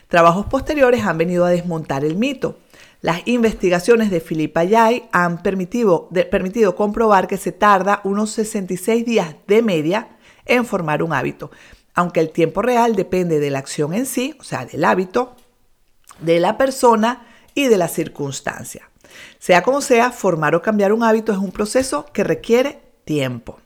Trabajos 0.09 0.47
posteriores 0.47 1.05
han 1.05 1.17
venido 1.17 1.45
a 1.45 1.49
desmontar 1.49 2.03
el 2.03 2.17
mito. 2.17 2.57
Las 2.99 3.25
investigaciones 3.25 4.11
de 4.11 4.19
Philippa 4.19 4.65
Yay 4.65 5.07
han 5.13 5.41
permitido, 5.41 6.09
permitido 6.29 6.75
comprobar 6.75 7.27
que 7.29 7.37
se 7.37 7.53
tarda 7.53 8.01
unos 8.03 8.31
66 8.31 9.05
días 9.05 9.33
de 9.47 9.61
media 9.61 10.09
en 10.43 10.65
formar 10.65 11.01
un 11.01 11.13
hábito, 11.13 11.51
aunque 11.93 12.19
el 12.19 12.31
tiempo 12.31 12.61
real 12.61 12.97
depende 12.97 13.39
de 13.39 13.49
la 13.49 13.59
acción 13.59 13.93
en 13.93 14.07
sí, 14.07 14.35
o 14.41 14.43
sea, 14.43 14.65
del 14.65 14.83
hábito, 14.83 15.37
de 16.19 16.41
la 16.41 16.57
persona 16.57 17.25
y 17.53 17.67
de 17.67 17.77
la 17.77 17.87
circunstancia. 17.87 18.89
Sea 19.39 19.63
como 19.63 19.81
sea, 19.81 20.11
formar 20.11 20.55
o 20.55 20.61
cambiar 20.61 20.93
un 20.93 21.03
hábito 21.03 21.31
es 21.31 21.37
un 21.37 21.51
proceso 21.51 22.05
que 22.13 22.23
requiere 22.23 22.79
tiempo. 23.05 23.59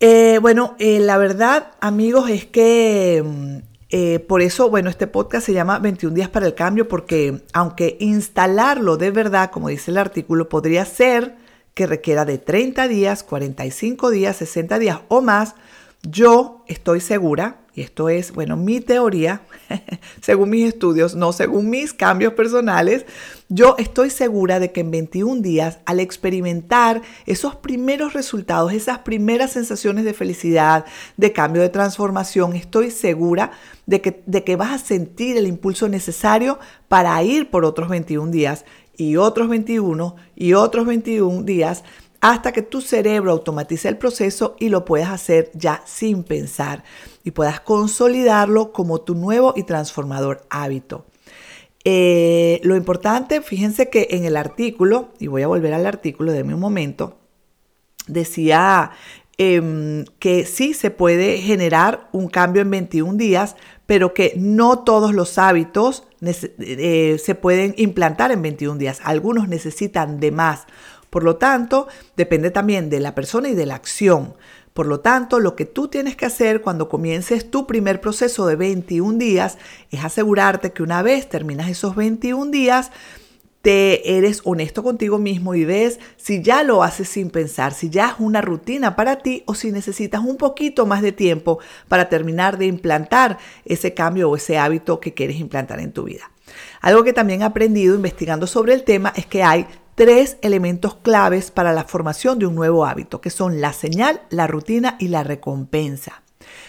Eh, 0.00 0.38
bueno, 0.40 0.76
eh, 0.78 1.00
la 1.00 1.18
verdad, 1.18 1.72
amigos, 1.80 2.30
es 2.30 2.46
que 2.46 3.22
mm, 3.24 3.56
eh, 3.90 4.18
por 4.20 4.42
eso, 4.42 4.68
bueno, 4.68 4.90
este 4.90 5.06
podcast 5.06 5.46
se 5.46 5.54
llama 5.54 5.78
21 5.78 6.14
días 6.14 6.28
para 6.28 6.46
el 6.46 6.54
cambio, 6.54 6.86
porque 6.88 7.42
aunque 7.52 7.96
instalarlo 8.00 8.96
de 8.96 9.10
verdad, 9.10 9.50
como 9.50 9.68
dice 9.68 9.90
el 9.90 9.96
artículo, 9.96 10.48
podría 10.48 10.84
ser 10.84 11.36
que 11.74 11.86
requiera 11.86 12.24
de 12.24 12.38
30 12.38 12.86
días, 12.88 13.22
45 13.22 14.10
días, 14.10 14.36
60 14.36 14.78
días 14.78 15.00
o 15.08 15.20
más, 15.20 15.54
yo 16.02 16.64
estoy 16.66 17.00
segura 17.00 17.60
y 17.78 17.82
esto 17.82 18.08
es, 18.08 18.32
bueno, 18.32 18.56
mi 18.56 18.80
teoría, 18.80 19.42
según 20.20 20.50
mis 20.50 20.66
estudios, 20.66 21.14
no 21.14 21.32
según 21.32 21.70
mis 21.70 21.92
cambios 21.92 22.32
personales, 22.32 23.06
yo 23.48 23.76
estoy 23.78 24.10
segura 24.10 24.58
de 24.58 24.72
que 24.72 24.80
en 24.80 24.90
21 24.90 25.42
días, 25.42 25.78
al 25.84 26.00
experimentar 26.00 27.02
esos 27.24 27.54
primeros 27.54 28.14
resultados, 28.14 28.72
esas 28.72 28.98
primeras 28.98 29.52
sensaciones 29.52 30.04
de 30.04 30.12
felicidad, 30.12 30.86
de 31.16 31.32
cambio, 31.32 31.62
de 31.62 31.68
transformación, 31.68 32.56
estoy 32.56 32.90
segura 32.90 33.52
de 33.86 34.00
que, 34.00 34.24
de 34.26 34.42
que 34.42 34.56
vas 34.56 34.72
a 34.72 34.84
sentir 34.84 35.36
el 35.36 35.46
impulso 35.46 35.88
necesario 35.88 36.58
para 36.88 37.22
ir 37.22 37.48
por 37.48 37.64
otros 37.64 37.88
21 37.88 38.32
días 38.32 38.64
y 38.96 39.14
otros 39.14 39.48
21 39.48 40.16
y 40.34 40.54
otros 40.54 40.84
21 40.84 41.44
días 41.44 41.84
hasta 42.20 42.52
que 42.52 42.62
tu 42.62 42.80
cerebro 42.80 43.30
automatice 43.30 43.88
el 43.88 43.96
proceso 43.96 44.56
y 44.58 44.68
lo 44.70 44.84
puedas 44.84 45.10
hacer 45.10 45.50
ya 45.54 45.82
sin 45.86 46.24
pensar 46.24 46.82
y 47.24 47.30
puedas 47.30 47.60
consolidarlo 47.60 48.72
como 48.72 49.00
tu 49.00 49.14
nuevo 49.14 49.54
y 49.56 49.62
transformador 49.62 50.42
hábito. 50.50 51.06
Eh, 51.84 52.60
lo 52.64 52.76
importante, 52.76 53.40
fíjense 53.40 53.88
que 53.88 54.08
en 54.10 54.24
el 54.24 54.36
artículo, 54.36 55.10
y 55.18 55.28
voy 55.28 55.42
a 55.42 55.46
volver 55.46 55.72
al 55.74 55.86
artículo, 55.86 56.32
de 56.32 56.42
un 56.42 56.58
momento, 56.58 57.18
decía 58.08 58.90
em, 59.38 60.04
que 60.18 60.44
sí 60.44 60.74
se 60.74 60.90
puede 60.90 61.38
generar 61.38 62.08
un 62.12 62.28
cambio 62.28 62.62
en 62.62 62.70
21 62.70 63.16
días, 63.16 63.54
pero 63.86 64.12
que 64.12 64.34
no 64.36 64.80
todos 64.80 65.14
los 65.14 65.38
hábitos 65.38 66.04
eh, 66.20 67.16
se 67.22 67.34
pueden 67.34 67.74
implantar 67.78 68.32
en 68.32 68.42
21 68.42 68.78
días. 68.78 69.00
Algunos 69.04 69.48
necesitan 69.48 70.18
de 70.18 70.32
más. 70.32 70.66
Por 71.10 71.24
lo 71.24 71.36
tanto, 71.36 71.88
depende 72.16 72.50
también 72.50 72.90
de 72.90 73.00
la 73.00 73.14
persona 73.14 73.48
y 73.48 73.54
de 73.54 73.66
la 73.66 73.74
acción. 73.74 74.34
Por 74.74 74.86
lo 74.86 75.00
tanto, 75.00 75.40
lo 75.40 75.56
que 75.56 75.64
tú 75.64 75.88
tienes 75.88 76.14
que 76.14 76.26
hacer 76.26 76.60
cuando 76.60 76.88
comiences 76.88 77.50
tu 77.50 77.66
primer 77.66 78.00
proceso 78.00 78.46
de 78.46 78.56
21 78.56 79.18
días 79.18 79.58
es 79.90 80.04
asegurarte 80.04 80.72
que 80.72 80.82
una 80.82 81.02
vez 81.02 81.28
terminas 81.28 81.68
esos 81.68 81.96
21 81.96 82.50
días, 82.50 82.92
te 83.62 84.16
eres 84.16 84.40
honesto 84.44 84.82
contigo 84.82 85.18
mismo 85.18 85.54
y 85.54 85.64
ves 85.64 85.98
si 86.16 86.42
ya 86.42 86.62
lo 86.62 86.82
haces 86.82 87.08
sin 87.08 87.30
pensar, 87.30 87.74
si 87.74 87.90
ya 87.90 88.10
es 88.10 88.14
una 88.18 88.40
rutina 88.40 88.94
para 88.94 89.18
ti 89.18 89.42
o 89.46 89.54
si 89.54 89.72
necesitas 89.72 90.22
un 90.24 90.36
poquito 90.36 90.86
más 90.86 91.02
de 91.02 91.12
tiempo 91.12 91.58
para 91.88 92.08
terminar 92.08 92.56
de 92.56 92.66
implantar 92.66 93.38
ese 93.64 93.94
cambio 93.94 94.30
o 94.30 94.36
ese 94.36 94.58
hábito 94.58 95.00
que 95.00 95.12
quieres 95.12 95.38
implantar 95.38 95.80
en 95.80 95.92
tu 95.92 96.04
vida. 96.04 96.30
Algo 96.80 97.02
que 97.02 97.12
también 97.12 97.42
he 97.42 97.44
aprendido 97.44 97.96
investigando 97.96 98.46
sobre 98.46 98.74
el 98.74 98.84
tema 98.84 99.12
es 99.16 99.26
que 99.26 99.42
hay 99.42 99.66
tres 99.98 100.38
elementos 100.42 100.94
claves 100.94 101.50
para 101.50 101.72
la 101.72 101.82
formación 101.82 102.38
de 102.38 102.46
un 102.46 102.54
nuevo 102.54 102.86
hábito, 102.86 103.20
que 103.20 103.30
son 103.30 103.60
la 103.60 103.72
señal, 103.72 104.22
la 104.30 104.46
rutina 104.46 104.94
y 105.00 105.08
la 105.08 105.24
recompensa. 105.24 106.22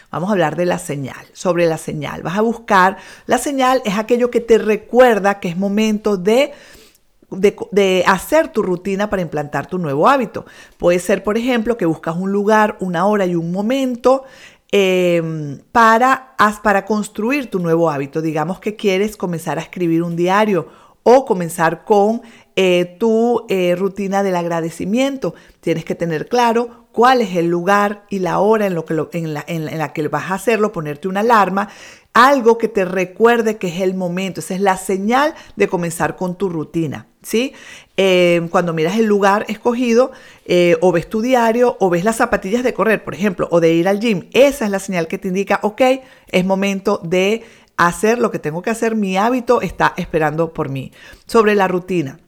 Vamos 0.10 0.30
a 0.30 0.32
hablar 0.32 0.56
de 0.56 0.66
la 0.66 0.80
señal. 0.80 1.28
Sobre 1.34 1.68
la 1.68 1.78
señal, 1.78 2.24
vas 2.24 2.40
a 2.40 2.42
buscar, 2.42 2.98
la 3.28 3.38
señal 3.38 3.84
es 3.86 4.00
aquello 4.00 4.32
que 4.32 4.40
te 4.40 4.58
recuerda 4.58 5.40
que 5.40 5.50
es 5.50 5.58
momento 5.58 6.18
de 6.18 6.54
de, 7.30 8.04
hacer 8.08 8.48
tu 8.48 8.64
rutina 8.64 9.12
para 9.12 9.22
implantar 9.22 9.68
tu 9.68 9.78
nuevo 9.78 10.10
hábito. 10.10 10.48
Puede 10.80 10.98
ser, 10.98 11.24
por 11.24 11.38
ejemplo, 11.38 11.78
que 11.78 11.86
buscas 11.86 12.16
un 12.16 12.32
lugar, 12.32 12.78
una 12.80 13.06
hora 13.06 13.28
y 13.28 13.36
un 13.36 13.52
momento 13.52 14.24
em, 14.72 15.60
para, 15.72 16.34
para 16.64 16.86
construir 16.86 17.52
tu 17.52 17.60
nuevo 17.60 17.92
hábito. 17.92 18.24
Digamos 18.24 18.60
que 18.60 18.76
quieres 18.76 19.16
comenzar 19.16 19.60
a 19.60 19.62
escribir 19.62 20.02
un 20.02 20.16
diario 20.16 20.89
o 21.04 21.26
comenzar 21.26 21.86
con 21.86 22.22
eh, 22.56 22.98
tu 23.00 23.46
eh, 23.48 23.76
rutina 23.78 24.22
del 24.22 24.36
agradecimiento. 24.36 25.34
Tienes 25.62 25.86
que 25.86 25.96
tener 25.96 26.28
claro 26.28 26.88
cuál 26.92 27.22
es 27.22 27.36
el 27.38 27.48
lugar 27.48 28.06
y 28.10 28.20
la 28.20 28.40
hora 28.40 28.68
en, 28.68 28.76
lo 28.76 28.86
que 28.86 29.18
en, 29.18 29.34
la, 29.34 29.44
en, 29.48 29.78
la, 29.78 29.94
que 29.94 30.08
vas 30.10 30.30
a 30.30 30.34
hacerlo, 30.34 30.74
ponerte 30.74 31.08
una 31.08 31.22
alarma, 31.22 31.70
algo 32.14 32.58
que 32.58 32.68
te 32.68 32.84
recuerde 32.84 33.58
que 33.58 33.68
es 33.68 33.80
el 33.82 33.96
momento. 33.96 34.42
Esa 34.42 34.56
es 34.56 34.62
la 34.62 34.76
señal 34.76 35.36
de 35.56 35.70
comenzar 35.70 36.18
con 36.18 36.38
tu 36.38 36.50
rutina. 36.50 37.08
¿sí? 37.22 37.54
Eh, 37.96 38.46
cuando 38.52 38.74
miras 38.74 38.98
el 38.98 39.06
lugar 39.06 39.46
escogido, 39.48 40.12
o 40.82 40.92
ves 40.92 41.08
tu 41.08 41.22
diario, 41.22 41.78
o 41.80 41.90
ves 41.90 42.04
las 42.04 42.18
zapatillas 42.18 42.64
de 42.64 42.74
correr, 42.74 43.04
por 43.06 43.14
ejemplo, 43.14 43.48
o 43.52 43.62
de 43.62 43.72
ir 43.74 43.88
al 43.88 44.00
gym, 44.00 44.28
esa 44.34 44.66
es 44.66 44.72
la 44.72 44.80
señal 44.80 45.08
que 45.08 45.18
te 45.18 45.28
indica, 45.28 45.60
ok, 45.62 45.82
es 46.32 46.44
momento 46.44 47.00
de 47.04 47.44
hacer 47.88 48.20
lo 48.20 48.30
que 48.30 48.40
tengo 48.40 48.62
que 48.62 48.70
hacer, 48.70 48.96
mi 48.96 49.18
hábito 49.18 49.62
está 49.62 49.94
esperando 49.98 50.54
por 50.54 50.70
mí. 50.70 50.92
Sobre 51.26 51.56
la 51.56 51.68
rutina. 51.68 52.20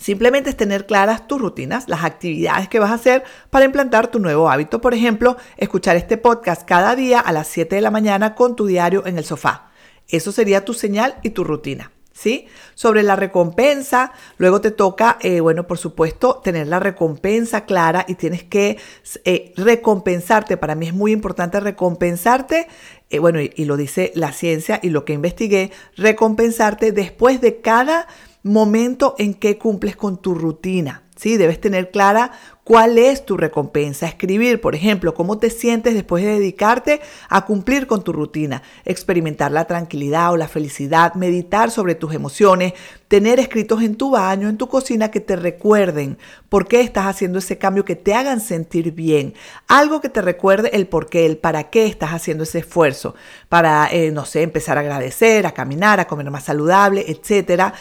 Simplemente 0.00 0.50
es 0.50 0.56
tener 0.56 0.86
claras 0.86 1.28
tus 1.28 1.40
rutinas, 1.40 1.88
las 1.88 2.02
actividades 2.02 2.68
que 2.68 2.80
vas 2.80 2.90
a 2.90 2.94
hacer 2.94 3.22
para 3.50 3.66
implantar 3.66 4.08
tu 4.08 4.18
nuevo 4.18 4.50
hábito. 4.50 4.80
Por 4.80 4.94
ejemplo, 4.94 5.36
escuchar 5.58 5.96
este 5.96 6.16
podcast 6.16 6.62
cada 6.66 6.96
día 6.96 7.20
a 7.20 7.32
las 7.32 7.46
7 7.48 7.76
de 7.76 7.82
la 7.82 7.92
mañana 7.92 8.34
con 8.34 8.56
tu 8.56 8.66
diario 8.66 9.06
en 9.06 9.18
el 9.18 9.24
sofá. 9.24 9.70
Eso 10.08 10.32
sería 10.32 10.64
tu 10.64 10.74
señal 10.74 11.16
y 11.22 11.30
tu 11.30 11.44
rutina. 11.44 11.91
¿Sí? 12.12 12.46
Sobre 12.74 13.02
la 13.02 13.16
recompensa, 13.16 14.12
luego 14.36 14.60
te 14.60 14.70
toca, 14.70 15.18
eh, 15.22 15.40
bueno, 15.40 15.66
por 15.66 15.78
supuesto, 15.78 16.40
tener 16.44 16.66
la 16.66 16.78
recompensa 16.78 17.64
clara 17.64 18.04
y 18.06 18.16
tienes 18.16 18.44
que 18.44 18.78
eh, 19.24 19.52
recompensarte. 19.56 20.56
Para 20.56 20.74
mí 20.74 20.86
es 20.88 20.94
muy 20.94 21.12
importante 21.12 21.58
recompensarte, 21.58 22.68
eh, 23.10 23.18
bueno, 23.18 23.40
y, 23.40 23.52
y 23.56 23.64
lo 23.64 23.76
dice 23.76 24.12
la 24.14 24.32
ciencia 24.32 24.78
y 24.82 24.90
lo 24.90 25.04
que 25.04 25.14
investigué, 25.14 25.72
recompensarte 25.96 26.92
después 26.92 27.40
de 27.40 27.60
cada 27.60 28.06
momento 28.42 29.14
en 29.18 29.34
que 29.34 29.58
cumples 29.58 29.96
con 29.96 30.20
tu 30.20 30.34
rutina. 30.34 31.02
Debes 31.30 31.60
tener 31.60 31.90
clara 31.90 32.32
cuál 32.64 32.98
es 32.98 33.24
tu 33.24 33.36
recompensa. 33.36 34.06
Escribir, 34.06 34.60
por 34.60 34.74
ejemplo, 34.74 35.14
cómo 35.14 35.38
te 35.38 35.50
sientes 35.50 35.94
después 35.94 36.24
de 36.24 36.34
dedicarte 36.34 37.00
a 37.28 37.44
cumplir 37.44 37.86
con 37.86 38.04
tu 38.04 38.12
rutina, 38.12 38.62
experimentar 38.84 39.50
la 39.50 39.64
tranquilidad 39.66 40.32
o 40.32 40.36
la 40.36 40.48
felicidad, 40.48 41.14
meditar 41.14 41.70
sobre 41.70 41.94
tus 41.94 42.14
emociones, 42.14 42.74
tener 43.08 43.40
escritos 43.40 43.82
en 43.82 43.96
tu 43.96 44.10
baño, 44.10 44.48
en 44.48 44.58
tu 44.58 44.68
cocina 44.68 45.10
que 45.10 45.20
te 45.20 45.36
recuerden 45.36 46.18
por 46.48 46.68
qué 46.68 46.80
estás 46.80 47.06
haciendo 47.06 47.38
ese 47.38 47.58
cambio, 47.58 47.84
que 47.84 47.96
te 47.96 48.14
hagan 48.14 48.40
sentir 48.40 48.92
bien. 48.92 49.34
Algo 49.68 50.00
que 50.00 50.08
te 50.08 50.22
recuerde 50.22 50.70
el 50.72 50.86
por 50.86 51.08
qué, 51.08 51.26
el 51.26 51.38
para 51.38 51.70
qué 51.70 51.86
estás 51.86 52.10
haciendo 52.10 52.44
ese 52.44 52.60
esfuerzo. 52.60 53.14
Para, 53.48 53.88
eh, 53.90 54.10
no 54.12 54.24
sé, 54.24 54.42
empezar 54.42 54.78
a 54.78 54.80
agradecer, 54.80 55.46
a 55.46 55.52
caminar, 55.52 56.00
a 56.00 56.06
comer 56.06 56.30
más 56.30 56.44
saludable, 56.44 57.04
etcétera. 57.08 57.74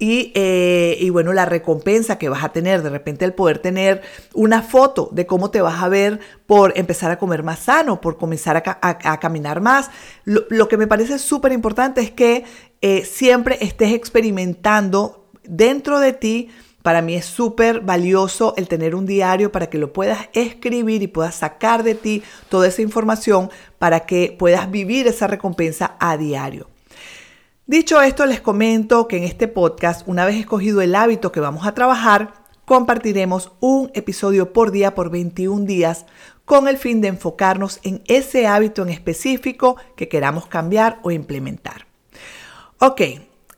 Eh, 0.00 0.96
y, 1.00 1.10
bueno, 1.10 1.32
la 1.32 1.44
recompensa 1.44 2.18
que 2.18 2.28
vas 2.28 2.44
a 2.44 2.50
tener, 2.50 2.82
de 2.82 2.90
repente 2.90 3.24
el 3.24 3.32
poder 3.32 3.58
tener 3.58 4.02
una 4.32 4.62
foto 4.62 5.08
de 5.12 5.26
cómo 5.26 5.50
te 5.50 5.60
vas 5.60 5.82
a 5.82 5.88
ver 5.88 6.20
por 6.46 6.72
empezar 6.76 7.10
a 7.10 7.18
comer 7.18 7.42
más 7.42 7.60
sano, 7.60 8.00
por 8.00 8.16
comenzar 8.16 8.62
a, 8.64 9.18
caminar 9.18 9.60
más. 9.60 9.90
Lo, 10.24 10.68
que 10.68 10.76
me 10.76 10.86
parece 10.86 11.18
súper 11.18 11.52
importante 11.52 12.00
es 12.00 12.10
que 12.10 12.44
eh, 12.80 13.04
siempre 13.04 13.58
estés 13.60 13.92
experimentando 13.92 15.26
dentro 15.42 15.98
de 15.98 16.12
ti. 16.12 16.48
Para 16.82 17.02
mí 17.02 17.14
es 17.14 17.26
súper 17.26 17.80
valioso 17.80 18.54
el 18.56 18.68
tener 18.68 18.94
un 18.94 19.04
diario 19.04 19.50
para 19.50 19.68
que 19.68 19.78
lo 19.78 19.92
puedas 19.92 20.28
escribir 20.32 21.02
y 21.02 21.08
puedas 21.08 21.34
sacar 21.34 21.82
de 21.82 21.96
ti 21.96 22.22
toda 22.48 22.68
esa 22.68 22.82
información 22.82 23.50
para 23.78 24.00
que 24.00 24.34
puedas 24.38 24.70
vivir 24.70 25.08
esa 25.08 25.26
recompensa 25.26 25.96
a 25.98 26.16
diario. 26.16 26.68
Dicho 27.68 28.00
esto, 28.00 28.24
les 28.24 28.40
comento 28.40 29.08
que 29.08 29.18
en 29.18 29.24
este 29.24 29.46
podcast, 29.46 30.08
una 30.08 30.24
vez 30.24 30.36
escogido 30.36 30.80
el 30.80 30.94
hábito 30.94 31.32
que 31.32 31.40
vamos 31.40 31.66
a 31.66 31.74
trabajar, 31.74 32.32
compartiremos 32.64 33.52
un 33.60 33.90
episodio 33.92 34.54
por 34.54 34.70
día 34.70 34.94
por 34.94 35.10
21 35.10 35.66
días 35.66 36.06
con 36.46 36.66
el 36.66 36.78
fin 36.78 37.02
de 37.02 37.08
enfocarnos 37.08 37.80
en 37.82 38.00
ese 38.06 38.46
hábito 38.46 38.80
en 38.80 38.88
específico 38.88 39.76
que 39.96 40.08
queramos 40.08 40.46
cambiar 40.46 40.98
o 41.02 41.10
implementar. 41.10 41.84
Ok, 42.78 43.02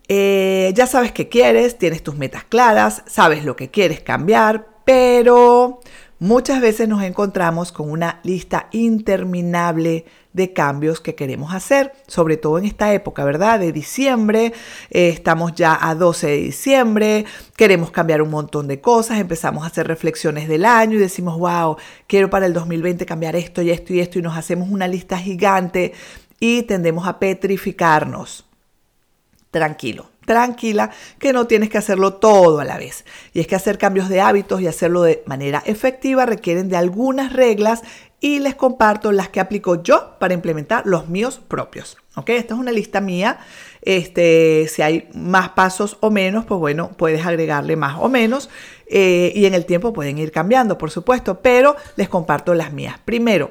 eh, 0.08 0.72
ya 0.74 0.88
sabes 0.88 1.12
qué 1.12 1.28
quieres, 1.28 1.78
tienes 1.78 2.02
tus 2.02 2.16
metas 2.16 2.42
claras, 2.42 3.04
sabes 3.06 3.44
lo 3.44 3.54
que 3.54 3.70
quieres 3.70 4.00
cambiar, 4.00 4.66
pero 4.84 5.78
muchas 6.20 6.60
veces 6.60 6.88
nos 6.88 7.02
encontramos 7.02 7.72
con 7.72 7.90
una 7.90 8.20
lista 8.22 8.68
interminable 8.70 10.04
de 10.32 10.52
cambios 10.52 11.00
que 11.00 11.16
queremos 11.16 11.52
hacer, 11.52 11.92
sobre 12.06 12.36
todo 12.36 12.58
en 12.58 12.66
esta 12.66 12.92
época, 12.92 13.24
¿verdad? 13.24 13.58
De 13.58 13.72
diciembre, 13.72 14.52
eh, 14.90 15.08
estamos 15.08 15.54
ya 15.54 15.76
a 15.80 15.94
12 15.96 16.26
de 16.28 16.36
diciembre, 16.36 17.24
queremos 17.56 17.90
cambiar 17.90 18.22
un 18.22 18.30
montón 18.30 18.68
de 18.68 18.80
cosas, 18.80 19.18
empezamos 19.18 19.64
a 19.64 19.66
hacer 19.66 19.88
reflexiones 19.88 20.46
del 20.48 20.66
año 20.66 20.96
y 20.96 21.00
decimos, 21.00 21.36
wow, 21.38 21.76
quiero 22.06 22.30
para 22.30 22.46
el 22.46 22.52
2020 22.52 23.04
cambiar 23.06 23.34
esto 23.34 23.62
y 23.62 23.70
esto 23.70 23.92
y 23.92 24.00
esto 24.00 24.18
y 24.20 24.22
nos 24.22 24.36
hacemos 24.36 24.68
una 24.70 24.86
lista 24.86 25.18
gigante 25.18 25.94
y 26.38 26.62
tendemos 26.62 27.08
a 27.08 27.18
petrificarnos. 27.18 28.46
Tranquilo, 29.50 30.09
tranquila, 30.24 30.90
que 31.18 31.32
no 31.32 31.46
tienes 31.46 31.70
que 31.70 31.78
hacerlo 31.78 32.14
todo 32.14 32.60
a 32.60 32.64
la 32.64 32.78
vez. 32.78 33.04
Y 33.32 33.40
es 33.40 33.46
que 33.46 33.56
hacer 33.56 33.78
cambios 33.78 34.08
de 34.08 34.20
hábitos 34.20 34.60
y 34.60 34.66
hacerlo 34.66 35.02
de 35.02 35.22
manera 35.26 35.62
efectiva 35.66 36.26
requieren 36.26 36.68
de 36.68 36.76
algunas 36.76 37.32
reglas 37.32 37.82
y 38.20 38.38
les 38.38 38.54
comparto 38.54 39.12
las 39.12 39.30
que 39.30 39.40
aplico 39.40 39.82
yo 39.82 40.16
para 40.18 40.34
implementar 40.34 40.82
los 40.86 41.08
míos 41.08 41.40
propios. 41.48 41.96
¿Ok? 42.16 42.30
Esta 42.30 42.54
es 42.54 42.60
una 42.60 42.72
lista 42.72 43.00
mía. 43.00 43.38
Este, 43.82 44.68
si 44.68 44.82
hay 44.82 45.08
más 45.14 45.50
pasos 45.50 45.96
o 46.00 46.10
menos, 46.10 46.44
pues 46.44 46.60
bueno, 46.60 46.90
puedes 46.96 47.24
agregarle 47.24 47.76
más 47.76 47.96
o 47.98 48.08
menos. 48.08 48.50
Eh, 48.86 49.32
y 49.34 49.46
en 49.46 49.54
el 49.54 49.64
tiempo 49.64 49.92
pueden 49.92 50.18
ir 50.18 50.32
cambiando, 50.32 50.76
por 50.76 50.90
supuesto, 50.90 51.40
pero 51.40 51.76
les 51.96 52.08
comparto 52.08 52.54
las 52.54 52.72
mías. 52.72 52.96
Primero, 53.04 53.50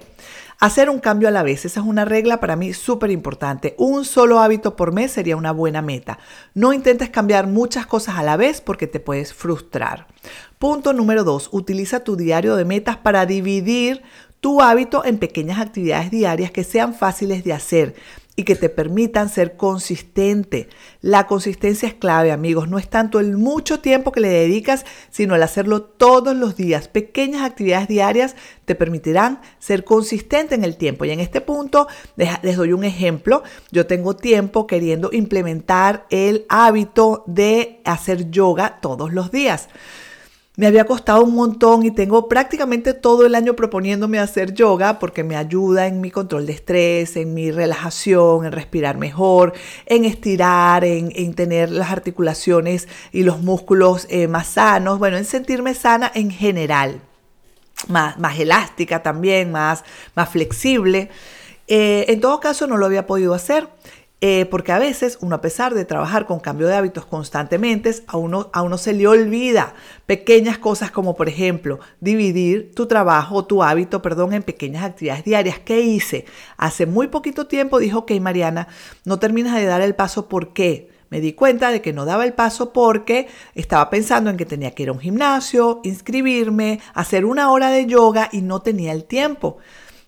hacer 0.59 0.89
un 0.89 0.99
cambio 0.99 1.27
a 1.27 1.31
la 1.31 1.43
vez. 1.43 1.65
Esa 1.65 1.79
es 1.79 1.85
una 1.85 2.05
regla 2.05 2.39
para 2.39 2.55
mí 2.55 2.73
súper 2.73 3.11
importante. 3.11 3.75
Un 3.77 4.05
solo 4.05 4.39
hábito 4.39 4.75
por 4.75 4.91
mes 4.91 5.11
sería 5.11 5.37
una 5.37 5.51
buena 5.51 5.81
meta. 5.81 6.19
No 6.53 6.73
intentes 6.73 7.09
cambiar 7.09 7.47
muchas 7.47 7.85
cosas 7.85 8.17
a 8.17 8.23
la 8.23 8.37
vez 8.37 8.61
porque 8.61 8.87
te 8.87 8.99
puedes 8.99 9.33
frustrar. 9.33 10.07
Punto 10.59 10.93
número 10.93 11.23
dos, 11.23 11.49
utiliza 11.51 12.03
tu 12.03 12.15
diario 12.15 12.55
de 12.55 12.65
metas 12.65 12.97
para 12.97 13.25
dividir 13.25 14.03
tu 14.41 14.61
hábito 14.61 15.03
en 15.03 15.17
pequeñas 15.17 15.59
actividades 15.59 16.11
diarias 16.11 16.51
que 16.51 16.63
sean 16.63 16.93
fáciles 16.93 17.43
de 17.43 17.53
hacer 17.53 17.95
y 18.39 18.43
que 18.43 18.55
te 18.55 18.69
permitan 18.69 19.27
ser 19.27 19.57
consistente. 19.57 20.69
La 21.01 21.27
consistencia 21.27 21.89
es 21.89 21.93
clave, 21.93 22.31
amigos. 22.31 22.69
No 22.69 22.79
es 22.79 22.89
tanto 22.89 23.19
el 23.19 23.35
mucho 23.35 23.81
tiempo 23.81 24.13
que 24.13 24.21
le 24.21 24.29
dedicas, 24.29 24.85
sino 25.09 25.35
el 25.35 25.43
hacerlo 25.43 25.81
todos 25.81 26.37
los 26.37 26.55
días. 26.55 26.87
Pequeñas 26.87 27.41
actividades 27.41 27.89
diarias 27.89 28.37
te 28.63 28.75
permitirán 28.75 29.41
ser 29.59 29.83
consistente 29.83 30.55
en 30.55 30.63
el 30.63 30.77
tiempo. 30.77 31.03
Y 31.03 31.11
en 31.11 31.19
este 31.19 31.41
punto 31.41 31.89
les 32.15 32.55
doy 32.55 32.71
un 32.71 32.85
ejemplo. 32.85 33.43
Yo 33.71 33.87
tengo 33.87 34.15
tiempo 34.15 34.67
queriendo 34.67 35.09
implementar 35.11 36.05
el 36.09 36.45
hábito 36.47 37.25
de 37.27 37.81
hacer 37.83 38.31
yoga 38.31 38.79
todos 38.79 39.11
los 39.11 39.31
días. 39.31 39.67
Me 40.59 40.67
había 40.67 40.83
costado 40.83 41.23
un 41.23 41.35
montón 41.35 41.85
y 41.85 41.91
tengo 41.91 42.27
prácticamente 42.27 42.93
todo 42.93 43.25
el 43.25 43.33
año 43.33 43.55
proponiéndome 43.55 44.19
hacer 44.19 44.53
yoga 44.53 44.99
porque 44.99 45.23
me 45.23 45.37
ayuda 45.37 45.87
en 45.87 46.01
mi 46.01 46.11
control 46.11 46.45
de 46.45 46.51
estrés, 46.51 47.15
en 47.15 47.33
mi 47.33 47.49
relajación, 47.49 48.43
en 48.45 48.51
respirar 48.51 48.97
mejor, 48.97 49.53
en 49.85 50.03
estirar, 50.03 50.83
en, 50.83 51.33
tener 51.33 51.71
las 51.71 51.91
articulaciones 51.91 52.89
y 53.13 53.23
los 53.23 53.41
músculos 53.41 54.05
eh, 54.09 54.27
más 54.27 54.47
sanos, 54.47 54.99
bueno, 54.99 55.15
en 55.15 55.23
sentirme 55.23 55.73
sana 55.75 56.11
en 56.13 56.29
general, 56.29 56.99
más, 57.87 58.19
más 58.19 58.37
elástica 58.37 59.01
también, 59.01 59.53
más, 59.53 59.85
más 60.13 60.27
flexible. 60.27 61.09
Eh, 61.69 62.03
en 62.09 62.19
todo 62.19 62.41
caso, 62.41 62.67
no 62.67 62.75
lo 62.75 62.85
había 62.85 63.07
podido 63.07 63.33
hacer 63.33 63.69
eh, 64.21 64.45
porque 64.51 64.73
a 64.73 64.79
veces 64.79 65.17
uno 65.21 65.37
a 65.37 65.41
pesar 65.41 65.73
de 65.73 65.85
trabajar 65.85 66.25
con 66.25 66.41
cambio 66.41 66.67
de 66.67 66.75
hábitos 66.75 67.05
constantemente, 67.05 67.93
a 68.07 68.17
uno, 68.17 68.49
a 68.51 68.61
uno 68.61 68.77
se 68.77 68.93
le 68.93 69.07
olvida 69.07 69.73
pequeñas 70.05 70.57
cosas 70.57 70.91
como 70.91 71.15
por 71.15 71.29
ejemplo 71.29 71.79
dividir 72.01 72.71
tu 72.75 72.85
trabajo 72.85 73.45
tu 73.45 73.63
hábito, 73.63 74.01
perdón, 74.01 74.33
en 74.33 74.43
pequeñas 74.43 74.83
actividades 74.83 75.23
diarias. 75.23 75.59
¿Qué 75.59 75.79
hice? 75.81 76.25
Hace 76.57 76.85
muy 76.85 77.07
poquito 77.07 77.47
tiempo 77.47 77.79
dijo, 77.79 77.99
ok 77.99 78.11
Mariana, 78.19 78.67
no 79.05 79.19
terminas 79.19 79.55
de 79.55 79.65
dar 79.65 79.81
el 79.81 79.95
paso, 79.95 80.27
¿por 80.27 80.51
qué? 80.51 80.89
Me 81.09 81.21
di 81.21 81.33
cuenta 81.33 81.71
de 81.71 81.81
que 81.81 81.93
no 81.93 82.05
daba 82.05 82.25
el 82.25 82.33
paso 82.33 82.71
porque 82.73 83.27
estaba 83.55 83.89
pensando 83.89 84.29
en 84.29 84.37
que 84.37 84.45
tenía 84.45 84.71
que 84.71 84.83
ir 84.83 84.89
a 84.89 84.91
un 84.91 84.99
gimnasio, 84.99 85.79
inscribirme, 85.83 86.81
hacer 86.93 87.25
una 87.25 87.51
hora 87.51 87.69
de 87.69 87.85
yoga 87.87 88.29
y 88.31 88.41
no 88.41 88.61
tenía 88.61 88.91
el 88.91 89.05
tiempo. 89.05 89.57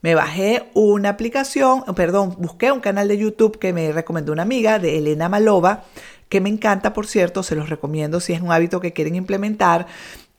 Me 0.02 0.16
bajé 0.16 0.70
una 0.74 1.10
aplicación, 1.10 1.84
perdón, 1.96 2.36
busqué 2.40 2.72
un 2.72 2.80
canal 2.80 3.08
de 3.08 3.20
YouTube 3.20 3.60
que 3.60 3.72
me 3.72 3.92
recomendó 3.92 4.32
una 4.32 4.42
amiga 4.42 4.80
de 4.80 4.98
Elena 4.98 5.30
Malova, 5.30 5.84
que 6.28 6.42
me 6.42 6.50
encanta, 6.50 6.94
por 6.94 7.06
cierto, 7.06 7.44
se 7.44 7.56
los 7.56 7.70
recomiendo 7.70 8.20
si 8.20 8.34
es 8.34 8.42
un 8.42 8.52
hábito 8.52 8.80
que 8.80 8.94
quieren 8.94 9.16
implementar. 9.16 9.86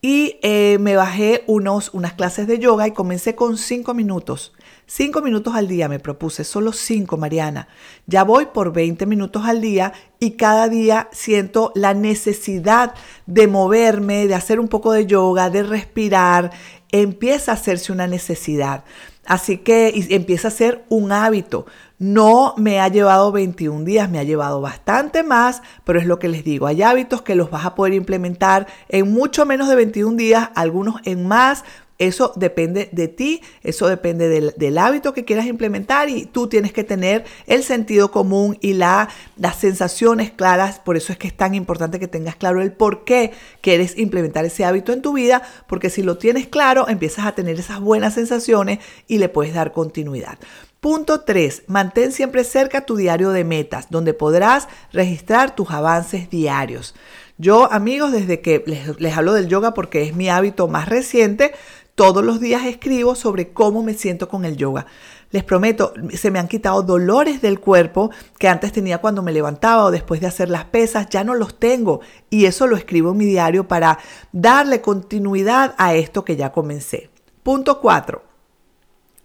Y 0.04 0.40
eh, 0.42 0.78
me 0.80 0.96
bajé 0.96 1.44
unos, 1.46 1.90
unas 1.94 2.14
clases 2.14 2.48
de 2.48 2.58
yoga 2.58 2.88
y 2.88 2.90
comencé 2.90 3.36
con 3.36 3.56
cinco 3.56 3.94
minutos. 3.94 4.52
Cinco 4.84 5.22
minutos 5.22 5.54
al 5.54 5.68
día 5.68 5.88
me 5.88 6.00
propuse, 6.00 6.42
solo 6.42 6.72
cinco, 6.72 7.16
Mariana. 7.16 7.68
Ya 8.06 8.24
voy 8.24 8.46
por 8.46 8.72
20 8.72 9.06
minutos 9.06 9.44
al 9.46 9.60
día 9.60 9.92
y 10.18 10.32
cada 10.32 10.68
día 10.68 11.08
siento 11.12 11.70
la 11.76 11.94
necesidad 11.94 12.94
de 13.26 13.46
moverme, 13.46 14.26
de 14.26 14.34
hacer 14.34 14.58
un 14.58 14.66
poco 14.66 14.90
de 14.92 15.06
yoga, 15.06 15.50
de 15.50 15.62
respirar. 15.62 16.50
Empieza 16.90 17.52
a 17.52 17.54
hacerse 17.54 17.92
una 17.92 18.08
necesidad. 18.08 18.84
Así 19.24 19.58
que 19.58 19.92
empieza 20.10 20.48
a 20.48 20.50
ser 20.50 20.84
un 20.88 21.12
hábito. 21.12 21.66
No 21.98 22.54
me 22.56 22.80
ha 22.80 22.88
llevado 22.88 23.30
21 23.30 23.84
días, 23.84 24.10
me 24.10 24.18
ha 24.18 24.24
llevado 24.24 24.60
bastante 24.60 25.22
más, 25.22 25.62
pero 25.84 26.00
es 26.00 26.06
lo 26.06 26.18
que 26.18 26.28
les 26.28 26.42
digo, 26.42 26.66
hay 26.66 26.82
hábitos 26.82 27.22
que 27.22 27.36
los 27.36 27.50
vas 27.50 27.64
a 27.64 27.76
poder 27.76 27.94
implementar 27.94 28.66
en 28.88 29.12
mucho 29.12 29.46
menos 29.46 29.68
de 29.68 29.76
21 29.76 30.16
días, 30.16 30.50
algunos 30.56 30.96
en 31.04 31.28
más, 31.28 31.64
eso 32.06 32.32
depende 32.36 32.88
de 32.92 33.08
ti, 33.08 33.42
eso 33.62 33.86
depende 33.86 34.28
del, 34.28 34.78
hábito 34.78 35.12
que 35.12 35.24
quieras 35.24 35.46
implementar 35.46 36.08
y 36.08 36.26
tú 36.26 36.48
tienes 36.48 36.72
que 36.72 36.82
tener 36.82 37.24
el 37.46 37.62
sentido 37.62 38.10
común 38.10 38.58
y 38.60 38.72
la, 38.72 39.08
las 39.36 39.56
sensaciones 39.56 40.30
claras. 40.30 40.80
Por 40.80 40.96
eso 40.96 41.12
es 41.12 41.18
que 41.18 41.28
es 41.28 41.36
tan 41.36 41.54
importante 41.54 42.00
que 42.00 42.08
tengas 42.08 42.36
claro 42.36 42.62
el 42.62 42.72
por 42.72 43.04
qué 43.04 43.32
quieres 43.60 43.96
implementar 43.98 44.44
ese 44.44 44.64
hábito 44.64 44.92
en 44.92 45.02
tu 45.02 45.12
vida, 45.12 45.42
porque 45.66 45.90
si 45.90 46.02
lo 46.02 46.18
tienes 46.18 46.48
claro, 46.48 46.88
empiezas 46.88 47.26
a 47.26 47.32
tener 47.32 47.58
esas 47.58 47.80
buenas 47.80 48.14
sensaciones 48.14 48.78
y 49.06 49.18
le 49.18 49.28
puedes 49.28 49.54
dar 49.54 49.72
continuidad. 49.72 50.38
Punto 50.82 51.20
3. 51.20 51.62
Mantén 51.68 52.10
siempre 52.10 52.42
cerca 52.42 52.84
tu 52.84 52.96
diario 52.96 53.30
de 53.30 53.44
metas, 53.44 53.86
donde 53.88 54.14
podrás 54.14 54.66
registrar 54.92 55.54
tus 55.54 55.70
avances 55.70 56.28
diarios. 56.28 56.96
Yo, 57.38 57.72
amigos, 57.72 58.10
desde 58.10 58.40
que 58.40 58.64
les, 58.66 59.00
les 59.00 59.16
hablo 59.16 59.32
del 59.32 59.46
yoga 59.46 59.74
porque 59.74 60.02
es 60.02 60.16
mi 60.16 60.28
hábito 60.28 60.66
más 60.66 60.88
reciente, 60.88 61.52
Todos 61.94 62.24
los 62.24 62.40
días 62.40 62.64
escribo 62.64 63.14
sobre 63.14 63.52
cómo 63.52 63.82
me 63.82 63.92
siento 63.92 64.28
con 64.28 64.46
el 64.46 64.56
yoga. 64.56 64.86
Les 65.30 65.44
prometo, 65.44 65.92
se 66.14 66.30
me 66.30 66.38
han 66.38 66.48
quitado 66.48 66.82
dolores 66.82 67.42
del 67.42 67.60
cuerpo 67.60 68.10
que 68.38 68.48
antes 68.48 68.72
tenía 68.72 68.98
cuando 68.98 69.22
me 69.22 69.32
levantaba 69.32 69.84
o 69.84 69.90
después 69.90 70.20
de 70.20 70.26
hacer 70.26 70.48
las 70.48 70.64
pesas, 70.64 71.08
ya 71.10 71.22
no 71.22 71.34
los 71.34 71.58
tengo. 71.58 72.00
Y 72.30 72.46
eso 72.46 72.66
lo 72.66 72.76
escribo 72.76 73.12
en 73.12 73.18
mi 73.18 73.26
diario 73.26 73.68
para 73.68 73.98
darle 74.32 74.80
continuidad 74.80 75.74
a 75.76 75.94
esto 75.94 76.24
que 76.24 76.36
ya 76.36 76.50
comencé. 76.50 77.10
Punto 77.42 77.80
4. 77.80 78.31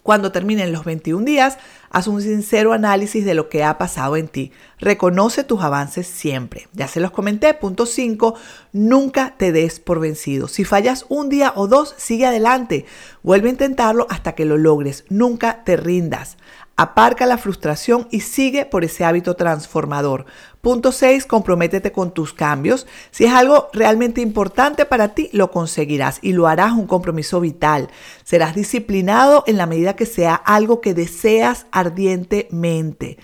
Cuando 0.07 0.31
terminen 0.31 0.71
los 0.71 0.85
21 0.85 1.25
días, 1.25 1.57
haz 1.89 2.07
un 2.07 2.21
sincero 2.21 2.71
análisis 2.71 3.25
de 3.25 3.33
lo 3.33 3.49
que 3.49 3.65
ha 3.65 3.77
pasado 3.77 4.15
en 4.15 4.29
ti. 4.29 4.53
Reconoce 4.79 5.43
tus 5.43 5.61
avances 5.61 6.07
siempre. 6.07 6.69
Ya 6.71 6.87
se 6.87 7.01
los 7.01 7.11
comenté. 7.11 7.53
Punto 7.53 7.85
5. 7.85 8.33
Nunca 8.71 9.35
te 9.37 9.51
des 9.51 9.81
por 9.81 9.99
vencido. 9.99 10.47
Si 10.47 10.63
fallas 10.63 11.05
un 11.09 11.27
día 11.27 11.51
o 11.57 11.67
dos, 11.67 11.93
sigue 11.97 12.25
adelante. 12.25 12.85
Vuelve 13.21 13.49
a 13.49 13.51
intentarlo 13.51 14.07
hasta 14.09 14.31
que 14.31 14.45
lo 14.45 14.55
logres. 14.55 15.03
Nunca 15.09 15.65
te 15.65 15.75
rindas. 15.75 16.37
Aparca 16.79 17.25
la 17.25 17.39
frustración 17.39 18.07
y 18.11 18.19
sigue 18.19 18.63
por 18.67 18.83
ese 18.83 19.03
hábito 19.03 19.35
transformador. 19.35 20.27
Punto 20.61 20.91
6. 20.91 21.25
Comprométete 21.25 21.91
con 21.91 22.13
tus 22.13 22.33
cambios. 22.33 22.85
Si 23.09 23.25
es 23.25 23.33
algo 23.33 23.69
realmente 23.73 24.21
importante 24.21 24.85
para 24.85 25.15
ti, 25.15 25.31
lo 25.33 25.49
conseguirás 25.49 26.19
y 26.21 26.33
lo 26.33 26.45
harás 26.45 26.73
un 26.73 26.85
compromiso 26.85 27.39
vital. 27.39 27.89
Serás 28.23 28.53
disciplinado 28.53 29.43
en 29.47 29.57
la 29.57 29.65
medida 29.65 29.95
que 29.95 30.05
sea 30.05 30.35
algo 30.35 30.79
que 30.79 30.93
deseas 30.93 31.65
ardientemente. 31.71 33.17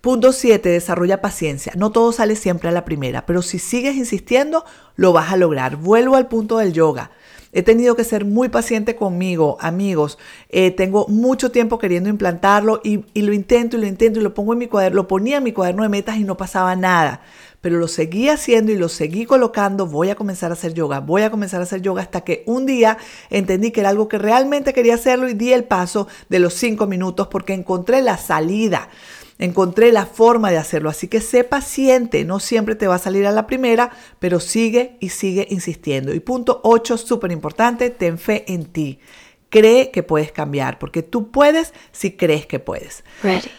Punto 0.00 0.32
7. 0.32 0.68
Desarrolla 0.68 1.20
paciencia. 1.20 1.72
No 1.74 1.90
todo 1.90 2.12
sale 2.12 2.36
siempre 2.36 2.68
a 2.68 2.72
la 2.72 2.84
primera, 2.84 3.26
pero 3.26 3.42
si 3.42 3.58
sigues 3.58 3.96
insistiendo, 3.96 4.64
lo 4.94 5.12
vas 5.12 5.32
a 5.32 5.36
lograr. 5.36 5.74
Vuelvo 5.74 6.14
al 6.14 6.28
punto 6.28 6.58
del 6.58 6.72
yoga. 6.72 7.10
He 7.52 7.62
tenido 7.62 7.96
que 7.96 8.04
ser 8.04 8.24
muy 8.24 8.48
paciente 8.48 8.94
conmigo, 8.94 9.56
amigos. 9.60 10.18
Eh, 10.50 10.70
tengo 10.70 11.08
mucho 11.08 11.50
tiempo 11.50 11.78
queriendo 11.78 12.08
implantarlo 12.08 12.80
y, 12.84 13.04
y, 13.12 13.22
lo 13.22 13.32
intento 13.32 13.76
y 13.76 13.80
lo 13.80 13.86
intento 13.86 14.20
y 14.20 14.22
lo 14.22 14.34
pongo 14.34 14.52
en 14.52 14.60
mi 14.60 14.68
cuaderno, 14.68 14.96
lo 14.96 15.08
ponía 15.08 15.38
en 15.38 15.42
mi 15.42 15.52
cuaderno 15.52 15.82
de 15.82 15.88
metas 15.88 16.16
y 16.16 16.24
no 16.24 16.36
pasaba 16.36 16.76
nada. 16.76 17.22
Pero 17.60 17.78
lo 17.78 17.88
seguí 17.88 18.28
haciendo 18.28 18.70
y 18.70 18.76
lo 18.76 18.88
seguí 18.88 19.26
colocando. 19.26 19.86
Voy 19.86 20.10
a 20.10 20.14
comenzar 20.14 20.52
a 20.52 20.54
hacer 20.54 20.74
yoga, 20.74 21.00
voy 21.00 21.22
a 21.22 21.30
comenzar 21.30 21.60
a 21.60 21.64
hacer 21.64 21.82
yoga 21.82 22.02
hasta 22.02 22.20
que 22.20 22.44
un 22.46 22.66
día 22.66 22.98
entendí 23.30 23.72
que 23.72 23.80
era 23.80 23.88
algo 23.88 24.06
que 24.08 24.18
realmente 24.18 24.72
quería 24.72 24.94
hacerlo 24.94 25.28
y 25.28 25.34
di 25.34 25.52
el 25.52 25.64
paso 25.64 26.06
de 26.28 26.38
los 26.38 26.54
cinco 26.54 26.86
minutos 26.86 27.26
porque 27.26 27.52
encontré 27.52 28.00
la 28.00 28.16
salida 28.16 28.88
encontré 29.40 29.90
la 29.90 30.06
forma 30.06 30.50
de 30.50 30.58
hacerlo. 30.58 30.90
Así 30.90 31.08
que 31.08 31.20
sé 31.20 31.42
paciente, 31.42 32.24
no 32.24 32.38
siempre 32.38 32.76
te 32.76 32.86
va 32.86 32.94
a 32.94 32.98
salir 32.98 33.26
a 33.26 33.32
la 33.32 33.46
primera, 33.46 33.90
pero 34.20 34.38
sigue 34.38 34.96
y 35.00 35.08
sigue 35.08 35.48
insistiendo. 35.50 36.14
Y 36.14 36.20
punto 36.20 36.60
8, 36.62 36.96
súper 36.96 37.32
importante, 37.32 37.90
ten 37.90 38.18
fe 38.18 38.44
en 38.52 38.66
ti. 38.66 39.00
Cree 39.48 39.90
que 39.90 40.04
puedes 40.04 40.30
cambiar, 40.30 40.78
porque 40.78 41.02
tú 41.02 41.32
puedes 41.32 41.72
si 41.90 42.12
crees 42.12 42.46
que 42.46 42.60
puedes. 42.60 43.02
Ready. 43.22 43.50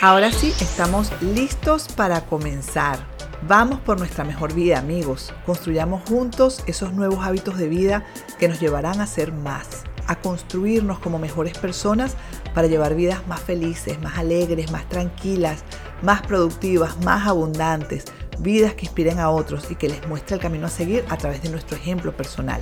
Ahora 0.00 0.30
sí, 0.30 0.52
estamos 0.60 1.10
listos 1.20 1.88
para 1.88 2.20
comenzar. 2.20 3.17
Vamos 3.46 3.78
por 3.80 3.98
nuestra 3.98 4.24
mejor 4.24 4.52
vida, 4.52 4.78
amigos. 4.78 5.32
Construyamos 5.46 6.02
juntos 6.08 6.64
esos 6.66 6.92
nuevos 6.92 7.24
hábitos 7.24 7.56
de 7.56 7.68
vida 7.68 8.04
que 8.38 8.48
nos 8.48 8.58
llevarán 8.58 9.00
a 9.00 9.06
ser 9.06 9.32
más, 9.32 9.84
a 10.08 10.16
construirnos 10.16 10.98
como 10.98 11.20
mejores 11.20 11.56
personas 11.56 12.16
para 12.52 12.66
llevar 12.66 12.96
vidas 12.96 13.26
más 13.28 13.40
felices, 13.40 14.00
más 14.02 14.18
alegres, 14.18 14.72
más 14.72 14.88
tranquilas, 14.88 15.62
más 16.02 16.20
productivas, 16.22 16.98
más 17.04 17.28
abundantes, 17.28 18.06
vidas 18.40 18.74
que 18.74 18.86
inspiren 18.86 19.20
a 19.20 19.30
otros 19.30 19.70
y 19.70 19.76
que 19.76 19.88
les 19.88 20.06
muestre 20.08 20.34
el 20.34 20.42
camino 20.42 20.66
a 20.66 20.70
seguir 20.70 21.04
a 21.08 21.16
través 21.16 21.40
de 21.40 21.50
nuestro 21.50 21.76
ejemplo 21.76 22.16
personal. 22.16 22.60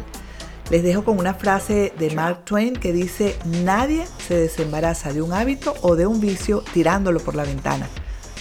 Les 0.69 0.83
dejo 0.83 1.05
con 1.05 1.19
una 1.19 1.33
frase 1.33 1.95
de 1.99 2.11
Mark 2.11 2.45
Twain 2.45 2.75
que 2.75 2.93
dice, 2.93 3.39
nadie 3.47 4.07
se 4.19 4.35
desembaraza 4.35 5.15
de 5.15 5.23
un 5.23 5.33
hábito 5.33 5.75
o 5.81 5.97
de 5.97 6.07
un 6.07 6.21
vicio 6.21 6.63
tirándolo 6.75 7.21
por 7.21 7.35
la 7.35 7.45
ventana 7.45 7.89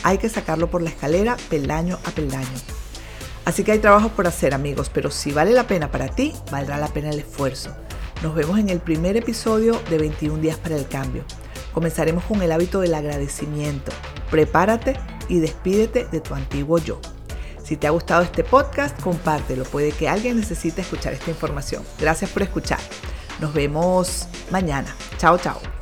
hay 0.06 0.20
que 0.20 0.30
sacarlo 0.30 0.70
por 0.70 0.84
la 0.84 0.92
escalera 0.92 1.36
peldaño 1.50 1.98
a 2.06 2.12
peldaño. 2.12 2.48
Así 3.44 3.64
que 3.64 3.72
hay 3.72 3.80
trabajo 3.80 4.10
por 4.10 4.28
hacer 4.28 4.54
amigos, 4.54 4.92
pero 4.94 5.10
si 5.10 5.32
vale 5.32 5.52
la 5.52 5.66
pena 5.66 5.90
para 5.90 6.10
ti, 6.10 6.32
valdrá 6.52 6.78
la 6.78 6.90
pena 6.90 7.10
el 7.10 7.20
esfuerzo. 7.20 7.76
Nos 8.22 8.36
vemos 8.36 8.60
en 8.60 8.70
el 8.70 8.80
primer 8.80 9.18
episodio 9.18 9.82
de 9.90 9.98
21 9.98 10.42
días 10.42 10.58
para 10.58 10.76
el 10.76 10.88
cambio. 10.88 11.24
Comenzaremos 11.74 12.24
con 12.26 12.40
el 12.44 12.52
hábito 12.52 12.82
del 12.82 12.94
agradecimiento. 12.94 13.92
Prepárate 14.30 14.96
y 15.28 15.40
despídete 15.40 16.06
de 16.06 16.22
tu 16.22 16.36
antiguo 16.36 16.78
yo. 16.78 17.02
Si 17.64 17.76
te 17.76 17.88
ha 17.88 17.90
gustado 17.90 18.22
este 18.22 18.44
podcast, 18.44 19.00
compártelo. 19.02 19.64
Puede 19.64 19.92
que 19.92 20.08
alguien 20.08 20.40
necesite 20.40 20.82
escuchar 20.82 21.14
esta 21.14 21.32
información. 21.32 21.84
Gracias 22.00 22.30
por 22.30 22.44
escuchar. 22.44 22.80
Nos 23.40 23.56
vemos 23.56 24.28
mañana. 24.52 24.96
Chao, 25.18 25.40
chao. 25.40 25.75